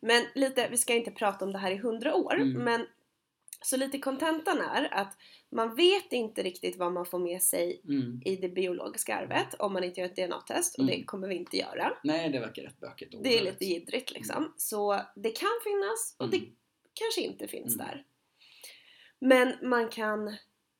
[0.01, 2.64] Men lite, vi ska inte prata om det här i hundra år, Mm.
[2.64, 2.86] men
[3.62, 5.18] så lite kontentan är att
[5.51, 8.22] man vet inte riktigt vad man får med sig Mm.
[8.26, 10.97] i det biologiska arvet om man inte gör ett DNA-test och Mm.
[10.99, 11.97] det kommer vi inte göra.
[12.03, 13.16] Nej, det verkar rätt bökigt.
[13.24, 14.53] Det är lite jiddrigt liksom.
[14.57, 16.49] Så det kan finnas och det Mm.
[16.93, 17.88] kanske inte finns Mm.
[17.88, 18.05] där.
[19.20, 20.36] Men man kan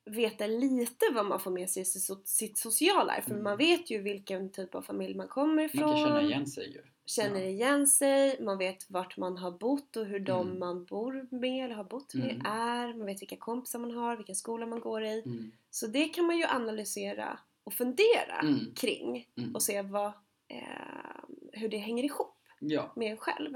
[0.06, 3.22] veta lite vad man får med sig i sitt sitt sociala arv.
[3.22, 3.44] För Mm.
[3.44, 5.82] man vet ju vilken typ av familj man kommer ifrån.
[5.82, 6.82] Man kan känna igen sig ju.
[7.10, 7.46] Känner Ja.
[7.46, 10.60] igen sig, man vet vart man har bott och hur de Mm.
[10.60, 12.46] man bor med eller har bott med Mm.
[12.46, 12.94] är.
[12.94, 15.22] Man vet vilka kompisar man har, vilken skola man går i.
[15.26, 15.52] Mm.
[15.70, 18.74] Så det kan man ju analysera och fundera Mm.
[18.76, 19.56] kring Mm.
[19.56, 20.12] och se vad,
[20.48, 22.92] eh, hur det hänger ihop Ja.
[22.96, 23.56] med en själv.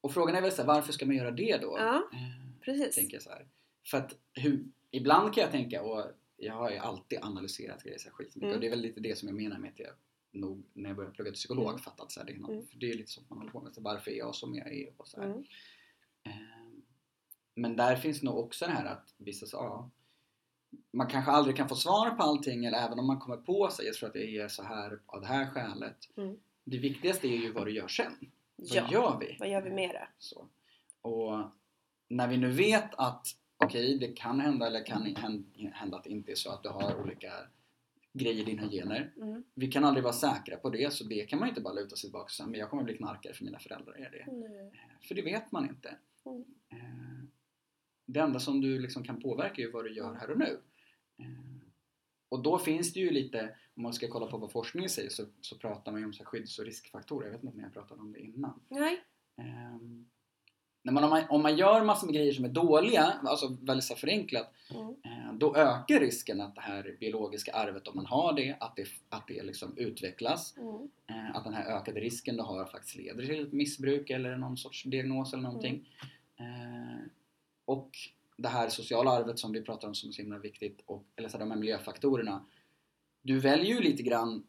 [0.00, 1.76] Och frågan är väl så här, varför ska man göra det då?
[1.78, 1.94] Ja.
[2.12, 2.94] Eh, Precis.
[2.94, 3.46] tänker så här.
[3.86, 6.04] För att hur, ibland kan jag tänka, och
[6.36, 9.28] jag har ju alltid analyserat grejer så skitmycket och det är väl lite det som
[9.28, 9.90] jag menar med att jag
[10.36, 11.78] nog när jag började plugga till psykolog Mm.
[11.78, 12.66] fattat så här, det, är något, Mm.
[12.66, 14.72] för det är lite sånt man håller på med, så varför är jag som jag
[14.72, 15.26] är och så här.
[15.28, 15.44] Mm.
[16.24, 16.82] Ehm,
[17.54, 19.90] Men där finns nog också det här att vissa sa, ja,
[20.90, 23.86] man kanske aldrig kan få svar på allting eller även om man kommer på sig,
[23.86, 25.96] jag tror att det är så här av det här skälet.
[26.16, 26.36] Mm.
[26.64, 28.12] Det viktigaste är ju vad du gör sen.
[28.56, 28.82] Ja.
[28.82, 29.36] Vad gör vi?
[29.40, 30.08] Vad gör vi med det?
[30.18, 30.48] Så.
[31.00, 31.42] Och
[32.08, 33.26] när vi nu vet att
[33.56, 36.68] okej, det kan hända eller kan hän- hända att det inte är så att du
[36.68, 37.32] har olika
[38.18, 39.12] grejer i dina gener.
[39.16, 39.44] Mm.
[39.54, 42.08] Vi kan aldrig vara säkra på det så det kan man inte bara luta sig
[42.08, 44.32] tillbaka och säga men jag kommer bli knarkare för mina föräldrar är det.
[44.32, 44.72] Nej.
[45.08, 45.96] För det vet man inte.
[46.26, 46.44] Mm.
[46.68, 47.24] Eh,
[48.06, 50.60] Det enda som du liksom kan påverka är vad du gör här och nu.
[51.18, 51.26] Eh,
[52.28, 55.24] Och då finns det ju lite, om man ska kolla på vad forskningen säger så,
[55.40, 57.26] så pratar man ju om så skydds och riskfaktorer.
[57.26, 58.60] Jag vet inte om ni har pratat om det innan.
[58.68, 59.04] Nej.
[59.36, 60.08] Ehm,
[60.86, 63.84] när man, om, man, om man gör massor med grejer som är dåliga, alltså väldigt
[63.84, 64.88] så förenklat, Mm.
[65.04, 68.86] eh, då ökar risken att det här biologiska arvet, om man har det, att det,
[69.08, 70.56] att det liksom utvecklas.
[70.56, 70.90] Mm.
[71.06, 74.56] Eh, att den här ökade risken du har faktiskt leder till ett missbruk eller någon
[74.56, 75.88] sorts diagnos eller någonting.
[76.36, 77.06] Eh,
[77.64, 77.90] och
[78.36, 81.28] det här sociala arvet som vi pratar om som är så himla viktigt, och, eller
[81.28, 82.44] så här, de här miljöfaktorerna.
[83.22, 84.42] Du väljer ju lite grann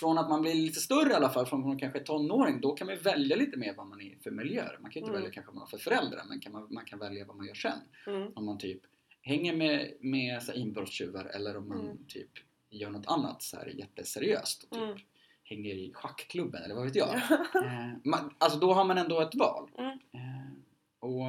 [0.00, 2.60] från att man blir lite större i alla fall, från att man kanske är tonåring,
[2.60, 4.78] då kan man välja lite mer vad man är för miljöer.
[4.80, 5.20] Man kan inte Mm.
[5.22, 7.46] välja kanske vad man har för föräldrar, men kan man, man kan välja vad man
[7.46, 7.78] gör sen.
[8.06, 8.32] Mm.
[8.34, 8.80] Om man typ
[9.22, 11.98] hänger med, med så inbrottstjuvar eller om man Mm.
[12.08, 12.30] typ
[12.70, 14.62] gör något annat så här jätteseriöst.
[14.62, 14.98] Och typ Mm.
[15.44, 17.14] hänger i schackklubben eller vad vet jag.
[17.64, 19.70] eh, man, alltså då har man ändå ett val.
[19.78, 19.90] Mm.
[19.90, 20.52] Eh,
[21.00, 21.24] och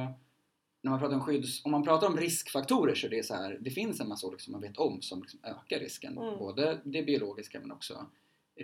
[0.82, 1.64] när man pratar om skydds...
[1.64, 4.42] Om man pratar om riskfaktorer så är det så här, det finns en massa olika
[4.42, 6.18] som man vet om som liksom ökar risken.
[6.18, 6.38] Mm.
[6.38, 8.06] Både det biologiska men också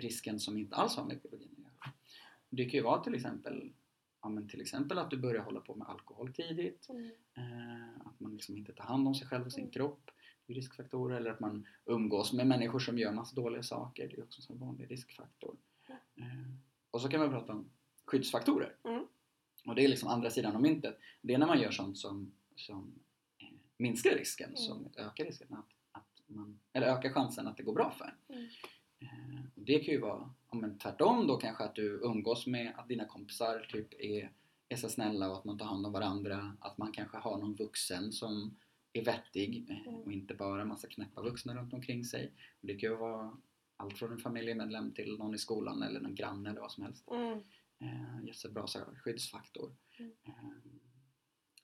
[0.01, 1.93] risken som inte alls har med biologin att göra.
[2.49, 3.73] Det kan ju vara till exempel
[4.21, 6.89] Ja, till exempel att du börjar hålla på med alkohol tidigt.
[6.89, 7.11] Mm.
[7.37, 9.71] Eh, att man liksom inte tar hand om sig själv och sin Mm.
[9.71, 10.11] kropp.
[10.45, 11.17] Det är riskfaktorer.
[11.17, 14.07] Eller att man umgås med människor som gör massa dåliga saker.
[14.07, 15.57] Det är också en vanlig riskfaktor.
[16.15, 16.25] Eh,
[16.91, 17.69] och så kan man prata om
[18.05, 18.75] skyddsfaktorer.
[18.83, 19.05] Mm.
[19.65, 20.97] Och det är liksom andra sidan av myntet.
[21.21, 22.99] Det är när man gör sånt som, som
[23.37, 24.57] eh, minskar risken, Mm.
[24.57, 28.49] som ökar risken att, att man, eller ökar chansen att det går bra för en.
[29.01, 29.35] Mm.
[29.35, 32.73] Eh, och det kan ju vara, ja, men tvärtom då kanske att du umgås med
[32.77, 34.31] att dina kompisar typ är,
[34.69, 36.57] är så snälla och att man tar hand om varandra.
[36.59, 38.55] Att man kanske har någon vuxen som
[38.93, 40.01] är vettig eh, Mm.
[40.01, 42.31] och inte bara massa knäppa vuxna runt omkring sig.
[42.61, 43.37] Det kan ju vara
[43.77, 47.07] allt från en familjemedlem till någon i skolan eller någon granne eller vad som helst.
[47.11, 47.39] Mm.
[47.79, 48.67] Eh, jättebra
[49.03, 49.75] skyddsfaktor.
[49.99, 50.11] Mm.
[50.23, 50.33] Eh,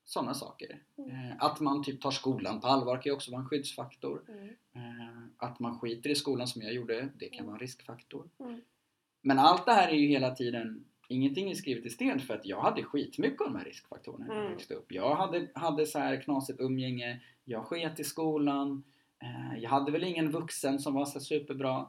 [0.06, 0.80] sådana saker.
[0.98, 1.10] Mm.
[1.12, 4.22] Eh, att man typ tar skolan på allvar kan ju också vara en skyddsfaktor.
[4.30, 4.50] Mm.
[4.76, 7.46] Eh, att man skiter i skolan som jag gjorde, det kan Mm.
[7.46, 8.30] vara en riskfaktor.
[8.40, 8.62] Mm.
[9.22, 12.46] Men allt det här är ju hela tiden Ingenting är skrivet i sten för att
[12.46, 14.54] jag hade skitmycket av de här riskfaktorerna när jag Mm.
[14.58, 14.92] växte upp.
[14.92, 18.84] Jag hade, hade så här knasigt umgänge, jag sket i skolan,
[19.22, 21.88] eh, jag hade väl ingen vuxen som var så superbra.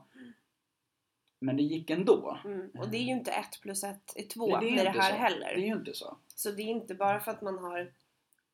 [1.41, 2.39] Men det gick ändå.
[2.45, 2.71] Mm.
[2.79, 5.01] Och det är ju inte ett plus ett är två Nej, det är med det
[5.01, 5.17] här så.
[5.17, 5.47] heller.
[5.47, 6.17] Det är ju inte så.
[6.35, 7.93] Så det är inte bara för att man har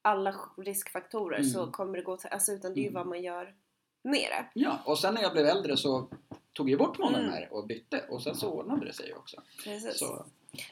[0.03, 1.51] alla riskfaktorer Mm.
[1.51, 2.95] så kommer det gå till, alltså, utan det är ju Mm.
[3.01, 3.55] vad man gör
[4.03, 4.47] med det.
[4.55, 6.09] Ja, och sen när jag blev äldre så
[6.53, 7.35] tog jag bort många av de Mm.
[7.35, 9.43] här och bytte och sen så ordnade det sig ju också.
[9.65, 9.99] Precis.
[9.99, 10.27] Så,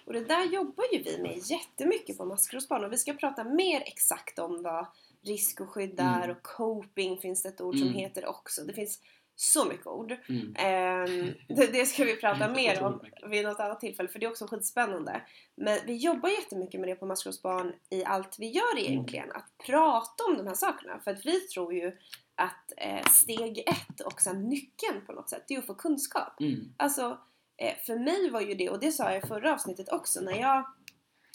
[0.05, 3.81] Och det där jobbar ju vi med jättemycket på Maskrosbarn och vi ska prata mer
[3.87, 4.87] exakt om vad
[5.23, 6.31] risk och skydd är Mm.
[6.37, 7.99] och coping finns det ett ord som Mm.
[7.99, 8.65] heter också.
[8.65, 9.01] Det finns
[9.41, 10.17] så mycket ord.
[10.29, 10.55] mm.
[10.59, 14.31] Ehm, det, det ska vi prata mer om vid något annat tillfälle för det är
[14.31, 15.23] också skitspännande.
[15.55, 19.33] Men vi jobbar jättemycket med det på Maskrosbarn i allt vi gör egentligen.
[19.33, 21.01] Att prata om de här sakerna.
[21.05, 21.97] För att vi tror ju
[22.35, 26.41] att eh, steg ett och sen nyckeln på något sätt, det är att få kunskap.
[26.41, 26.75] Mm.
[26.77, 27.19] Alltså,
[27.57, 30.41] eh, för mig var ju det, och det sa jag i förra avsnittet också, när
[30.41, 30.65] jag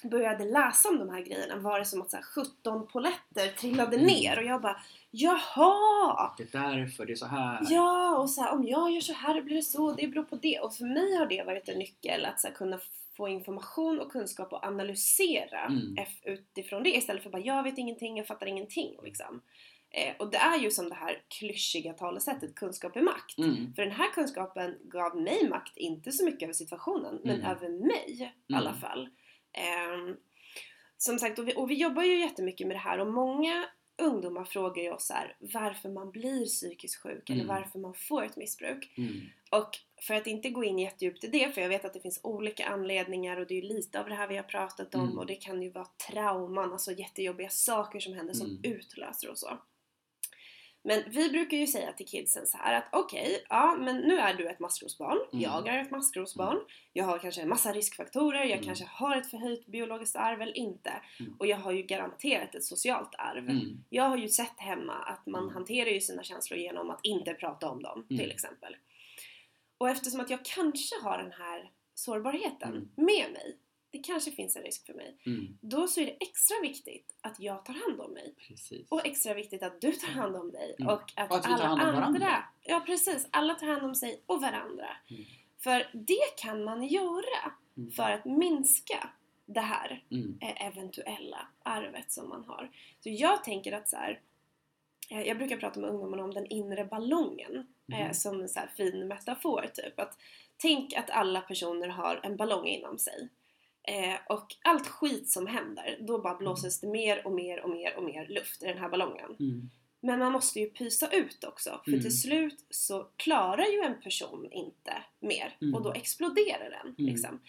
[0.03, 3.95] började läsa om de här grejerna var det som att så här, 17 poletter trillade
[3.95, 4.07] Mm.
[4.07, 4.77] ner och jag bara
[5.11, 6.33] Jaha!
[6.37, 7.59] Det är därför det är så här.
[7.69, 10.35] Ja, och så här, om jag gör så här blir det så, det beror på
[10.35, 10.59] det.
[10.59, 12.79] Och för mig har det varit en nyckel att så här, kunna
[13.17, 15.95] få information och kunskap och analysera Mm.
[16.23, 19.41] Utifrån det istället för bara jag vet ingenting, jag fattar ingenting liksom.
[19.91, 23.37] Eh, och det är ju som det här klyschiga talesättet kunskap är makt.
[23.37, 23.73] Mm.
[23.75, 27.51] För den här kunskapen gav mig makt, inte så mycket över situationen, men Mm.
[27.51, 28.81] över mig i alla Mm.
[28.81, 29.09] fall.
[29.53, 30.15] Ehm,
[30.97, 33.65] som sagt, och vi, och vi jobbar ju jättemycket med det här och många
[34.01, 37.55] ungdomar frågar ju oss här, varför man blir psykiskt sjuk eller Mm.
[37.55, 38.93] varför man får ett missbruk.
[38.97, 39.21] Mm.
[39.51, 39.69] Och
[40.01, 42.65] för att inte gå in jättedjupt i det, för jag vet att det finns olika
[42.65, 45.17] anledningar och det är ju lite av det här vi har pratat om Mm.
[45.17, 48.61] och det kan ju vara trauman, alltså jättejobbiga saker som händer som Mm.
[48.63, 49.57] utlöser och så.
[50.85, 54.33] Men vi brukar ju säga till kidsen så här att okej, ja men nu är
[54.33, 55.43] du ett maskrosbarn, Mm.
[55.43, 56.59] jag är ett maskrosbarn,
[56.93, 58.63] jag har kanske en massa riskfaktorer, jag Mm.
[58.65, 60.93] kanske har ett förhöjt biologiskt arv eller inte.
[61.19, 61.35] Mm.
[61.39, 63.49] Och jag har ju garanterat ett socialt arv.
[63.49, 63.83] Mm.
[63.89, 65.53] Jag har ju sett hemma att man Mm.
[65.53, 68.21] hanterar ju sina känslor genom att inte prata om dem, Mm.
[68.23, 68.75] till exempel.
[69.77, 72.89] Och eftersom att jag kanske har den här sårbarheten Mm.
[72.95, 73.57] med mig,
[73.93, 75.57] det kanske finns en risk för mig, Mm.
[75.61, 78.33] då så är det extra viktigt att jag tar hand om mig.
[78.47, 78.87] Precis.
[78.89, 80.93] Och extra viktigt att du tar hand om dig Mm.
[80.93, 82.43] och att, Och att alla andra, varandra.
[82.61, 84.87] ja precis, alla tar hand om sig och varandra.
[85.09, 85.23] Mm.
[85.63, 87.91] För det kan man göra Mm.
[87.91, 89.09] för att minska
[89.45, 90.37] det här Mm.
[90.41, 92.71] eh, eventuella arvet som man har.
[92.99, 94.19] Så jag tänker att så här,
[95.09, 98.13] eh, jag brukar prata med ungdomarna om den inre ballongen eh, Mm.
[98.13, 99.99] som en så fin metafor typ.
[99.99, 100.17] Att,
[100.57, 103.29] tänk att alla personer har en ballong inom sig.
[103.87, 107.97] Eh, och allt skit som händer, då bara blåses det mer och mer och mer
[107.97, 109.35] och mer luft i den här ballongen.
[109.39, 109.69] Mm.
[109.99, 112.01] Men man måste ju pysa ut också, för Mm.
[112.01, 115.75] till slut så klarar ju en person inte mer Mm.
[115.75, 116.95] och då exploderar den.
[116.99, 117.13] Mm.
[117.13, 117.41] Liksom.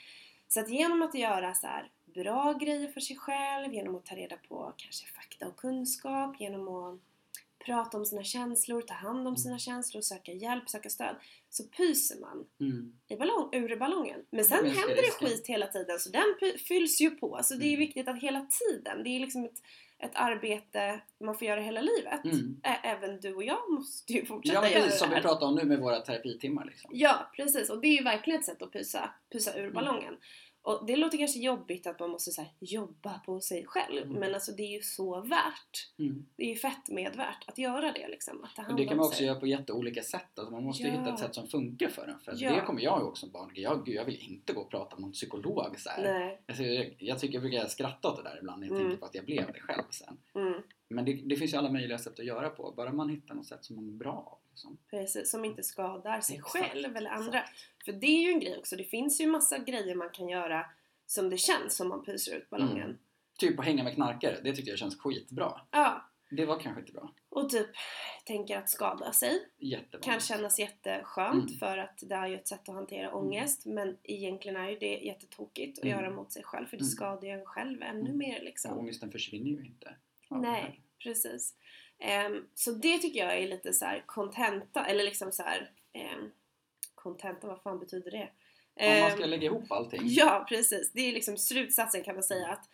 [0.49, 4.14] Så att genom att göra så här bra grejer för sig själv, genom att ta
[4.14, 7.01] reda på kanske fakta och kunskap, genom att
[7.67, 11.17] prata om sina känslor, ta hand om sina känslor, söka hjälp, söka stöd,
[11.51, 12.93] så pyser man Mm.
[13.09, 14.21] i ballong, ur ballongen.
[14.31, 16.35] Men sen minskar händer det skit hela tiden så den
[16.69, 17.41] fylls ju på.
[17.43, 17.79] Så det är Mm.
[17.81, 19.59] viktigt att hela tiden, det är liksom ett,
[19.99, 22.25] ett arbete man får göra hela livet.
[22.25, 22.61] Mm.
[22.62, 25.23] Ä- Även du och jag måste ju fortsätta Ja, men göra precis som det vi
[25.23, 26.91] pratar om nu med våra terapitimmar liksom.
[26.95, 27.71] Ja, precis.
[27.71, 29.73] Och det är ju verkligen ett sätt att pysa, pysa ur Mm.
[29.75, 30.17] ballongen.
[30.67, 34.03] Och det låter kanske jobbigt att man måste så här, jobba på sig själv.
[34.03, 34.21] Mm.
[34.21, 35.91] Men alltså det är ju så värt.
[35.99, 36.27] Mm.
[36.37, 38.45] Det är ju fett medvärt att göra det liksom.
[38.45, 39.27] Att ta Och det kan man också sig.
[39.27, 40.39] göra på jätteolika sätt.
[40.39, 40.91] Alltså man måste Ja.
[40.91, 42.21] hitta ett sätt som funkar för en.
[42.21, 42.55] För Ja.
[42.55, 43.51] det kommer jag ihåg som barn.
[43.55, 46.39] Jag, gud, jag vill inte gå och prata med någon psykolog så här.
[46.49, 48.87] Alltså, jag, jag tycker jag brukar skratta åt det där ibland när jag Mm.
[48.89, 50.17] tänker på att jag blev det själv sen.
[50.35, 52.73] Mm, Men det, det finns ju alla möjliga sätt att göra på.
[52.77, 54.39] Bara man hittar något sätt som man är bra av.
[54.55, 54.79] Liksom.
[54.91, 55.31] precis.
[55.31, 57.39] Som inte skadar sig Exakt, själv eller andra.
[57.39, 57.61] exakt.
[57.85, 58.77] För det är ju en grej också.
[58.77, 60.67] Det finns ju massa grejer man kan göra
[61.07, 62.77] som det känns som man pyser ut ballongen.
[62.85, 62.99] Mm.
[63.39, 64.41] Typ att hänga med knarkare.
[64.45, 65.61] Det tycker jag känns skitbra.
[65.71, 66.11] Ja.
[66.31, 67.13] Det var kanske inte bra.
[67.29, 67.67] Och typ
[68.25, 69.49] tänker att skada sig.
[70.03, 71.59] Kan kännas jätteskönt Mm.
[71.59, 74.99] för att det är ju ett sätt att hantera ångest men egentligen är ju det
[74.99, 75.99] jättetokigt att Mm.
[75.99, 76.91] göra mot sig själv för det Mm.
[76.91, 78.19] skadar ju en själv ännu Mm.
[78.19, 78.79] mer Och liksom.
[78.79, 79.95] ångesten försvinner ju inte.
[80.31, 81.55] Nej, precis.
[81.99, 86.30] Ehm, så det tycker jag är lite så här kontenta, eller liksom så här ehm,
[86.95, 88.30] kontenta, vad fan betyder det?
[88.80, 90.01] Om man Ehm, ska lägga ihop allting.
[90.05, 90.92] Ja, precis.
[90.92, 92.68] Det är liksom slutsatsen kan man säga att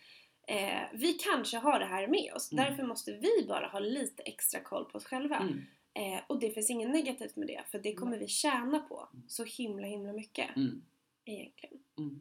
[0.47, 2.53] eh, vi kanske har det här med oss.
[2.53, 2.65] Mm.
[2.65, 5.37] Därför måste vi bara ha lite extra koll på oss själva.
[5.37, 5.67] Mm.
[5.95, 9.45] Eh, och det finns inget negativt med det, för det kommer vi tjäna på så
[9.45, 10.83] himla himla mycket Mm.
[11.25, 11.79] egentligen.
[11.99, 12.21] Mm.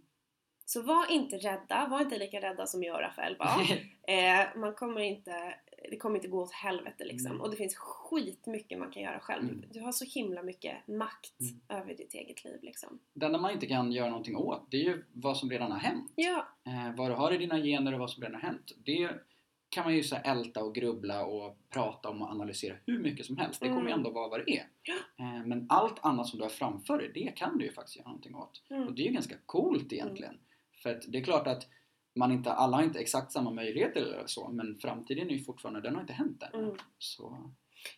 [0.65, 3.65] Så var inte rädda, var inte lika rädda som jag och Rafael var.
[4.07, 5.55] Eh, man kommer inte,
[5.91, 7.31] det kommer inte gå åt helvete liksom.
[7.31, 7.41] Nej.
[7.41, 9.43] Och det finns skitmycket man kan göra själv.
[9.43, 9.63] Mm.
[9.71, 11.81] Du har så himla mycket makt Mm.
[11.81, 12.99] över ditt eget liv liksom.
[13.13, 15.79] Det enda man inte kan göra någonting åt, det är ju vad som redan har
[15.79, 16.11] hänt.
[16.15, 18.71] Ja, Eh, vad du har i dina gener och vad som redan har hänt.
[18.83, 19.09] Det
[19.69, 23.37] kan man ju så älta och grubbla och prata om och analysera hur mycket som
[23.37, 23.61] helst.
[23.61, 23.97] Det kommer ju Mm.
[23.99, 24.67] ändå vara vad det är.
[24.83, 24.95] Ja.
[25.17, 28.07] Eh, men allt annat som du har framför dig, det kan du ju faktiskt göra
[28.07, 28.63] någonting åt.
[28.69, 28.95] Och mm.
[28.95, 30.37] det är ju ganska coolt egentligen.
[30.83, 31.67] För att det är klart att
[32.15, 35.81] man inte, alla har inte exakt samma möjligheter eller så, men framtiden är ju fortfarande,
[35.81, 36.63] den har inte hänt än.
[36.63, 36.75] Mm.
[36.97, 37.49] Så,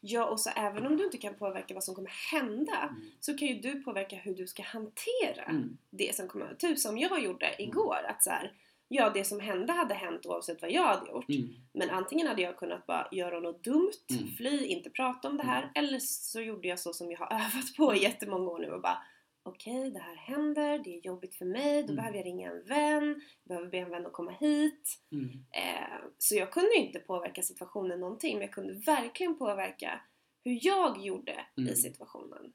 [0.01, 3.11] ja, och så även om du inte kan påverka vad som kommer hända mm.
[3.19, 5.77] så kan ju du påverka hur du ska hantera Mm.
[5.89, 6.55] det som kommer.
[6.55, 8.53] Typ som jag gjorde igår, att så här,
[8.87, 11.29] ja det som hände hade hänt oavsett vad jag hade gjort.
[11.29, 11.49] Mm.
[11.73, 14.27] Men antingen hade jag kunnat bara göra något dumt, Mm.
[14.37, 15.61] fly, inte prata om det här.
[15.61, 15.71] Mm.
[15.75, 18.81] Eller så gjorde jag så som jag har övat på i jättemånga år nu och
[18.81, 18.97] bara
[19.43, 21.95] Okej, det här händer, det är jobbigt för mig, då Mm.
[21.95, 24.99] behöver jag ringa en vän, behöver be en vän att komma hit.
[25.11, 25.29] Mm.
[25.51, 30.01] Eh, så jag kunde inte påverka situationen någonting, men jag kunde verkligen påverka
[30.43, 31.75] hur jag gjorde i Mm.
[31.75, 32.53] situationen.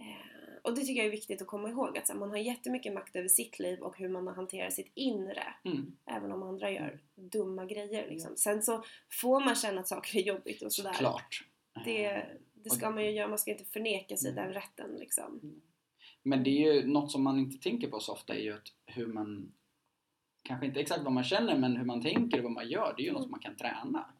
[0.00, 2.92] Eh, och det tycker jag är viktigt att komma ihåg, att här, man har jättemycket
[2.92, 5.54] makt över sitt liv och hur man hanterar sitt inre.
[5.64, 5.96] Mm.
[6.10, 8.36] Även om andra gör dumma grejer liksom.
[8.36, 8.84] Sen så
[9.20, 10.92] får man känna att saker är jobbigt och sådär.
[10.92, 11.44] Klart.
[11.84, 14.44] Det, Eh, det ska man ju göra, man ska inte förneka sig Mm.
[14.44, 15.60] den rätten liksom.
[16.26, 18.72] Men det är ju något som man inte tänker på så ofta är ju att
[18.86, 19.52] hur man
[20.42, 23.02] Kanske inte exakt vad man känner men hur man tänker och vad man gör det
[23.02, 24.14] är ju något som man kan träna.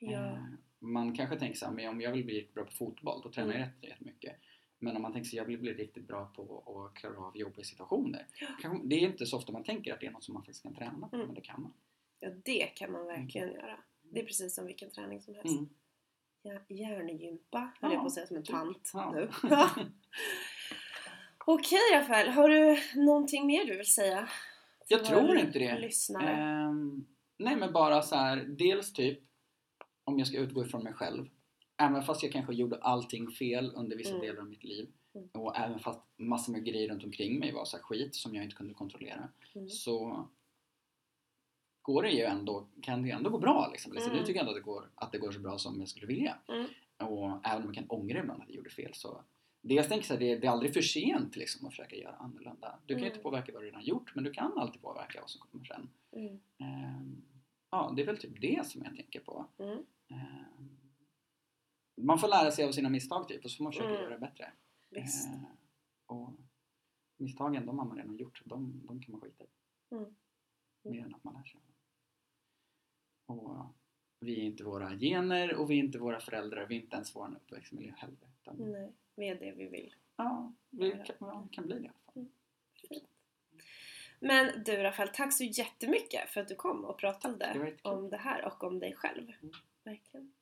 [0.00, 0.26] Ja.
[0.26, 0.38] Eh,
[0.80, 3.30] Man kanske tänker så här, men om jag vill bli riktigt bra på fotboll då
[3.30, 3.68] tränar jag Mm.
[3.80, 4.36] rätt, jättemycket.
[4.78, 7.64] Men om man tänker sig jag vill bli riktigt bra på att klara av jobbiga
[7.64, 8.26] situationer.
[8.62, 10.62] Kanske, det är inte så ofta man tänker att det är något som man faktiskt
[10.62, 11.26] kan träna på, Mm.
[11.26, 11.72] men det kan man.
[12.20, 13.78] ja, det kan man verkligen göra.
[14.02, 15.58] Det är precis som vilken träning som helst.
[15.58, 15.68] Mm.
[16.42, 19.10] Ja, hjärngympa höll Ja, jag på att säga som en tant Ja.
[19.14, 19.30] nu.
[21.50, 24.28] Okej Rafael, har du någonting mer du vill säga?
[24.88, 25.78] Jag tror inte det.
[25.78, 26.30] Lyssnare?
[26.30, 27.06] Ehm,
[27.38, 29.18] nej men bara så här, dels typ
[30.04, 31.28] om jag ska utgå ifrån mig själv.
[31.76, 34.20] Även fast jag kanske gjorde allting fel under vissa Mm.
[34.26, 35.28] delar av mitt liv Mm.
[35.32, 38.56] och även fast massor med grejer runt omkring mig var så skit som jag inte
[38.56, 39.68] kunde kontrollera Mm.
[39.68, 40.28] så
[41.82, 43.92] går det ju ändå, kan det ändå gå bra liksom.
[43.92, 44.10] liksom.
[44.10, 44.20] Mm.
[44.20, 46.06] Nu tycker jag ändå att det, går, att det går så bra som jag skulle
[46.06, 46.38] vilja.
[46.48, 46.66] Mm.
[47.10, 49.24] Och även om jag kan ångra ibland att jag gjorde fel så
[49.68, 52.14] Dels tänker jag så här, det, det är aldrig för sent liksom att försöka göra
[52.16, 52.78] annorlunda.
[52.86, 53.12] Du kan Mm.
[53.12, 55.88] inte påverka vad du redan gjort men du kan alltid påverka vad som kommer sen.
[56.12, 56.40] Mm.
[56.58, 57.22] Ehm,
[57.70, 59.46] ja, det är väl typ det som jag tänker på.
[59.58, 59.78] Mm.
[60.08, 60.68] Ehm,
[62.00, 64.00] man får lära sig av sina misstag typ och så får man försöka Mm.
[64.02, 64.52] göra det bättre.
[64.90, 65.28] Visst.
[65.28, 65.44] Ehm,
[66.06, 66.32] och
[67.16, 68.42] misstagen, de har man redan gjort.
[68.44, 69.48] De, de kan man skita i.
[69.90, 70.14] Mm.
[70.82, 71.60] Mer än att man lär sig.
[73.26, 73.66] Och
[74.20, 76.66] vi är inte våra gener och vi är inte våra föräldrar.
[76.66, 78.28] Vi är inte ens vår uppväxtmiljö heller.
[78.42, 79.94] Utan, Nej, vi är det vi vill.
[80.16, 82.14] Ja, vi kan, ja, kan bli det i alla fall.
[82.16, 82.28] Mm.
[84.20, 87.78] Men du Rafael, tack så jättemycket för att du kom och Det pratade jättekul.
[87.82, 89.32] om det här och om dig själv.
[89.42, 89.54] Mm.
[89.84, 90.32] Verkligen.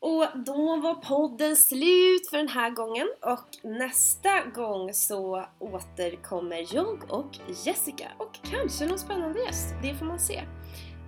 [0.00, 7.12] Och då var podden slut för den här gången och nästa gång så återkommer jag
[7.12, 9.74] och Jessica och kanske någon spännande gäst.
[9.82, 10.44] Det får man se.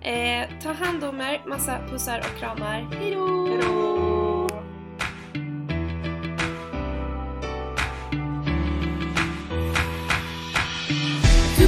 [0.03, 2.81] Eh, ta hand om er, massa pussar och kramar.
[2.81, 3.47] Hejdå!
[3.47, 3.90] Hejdå!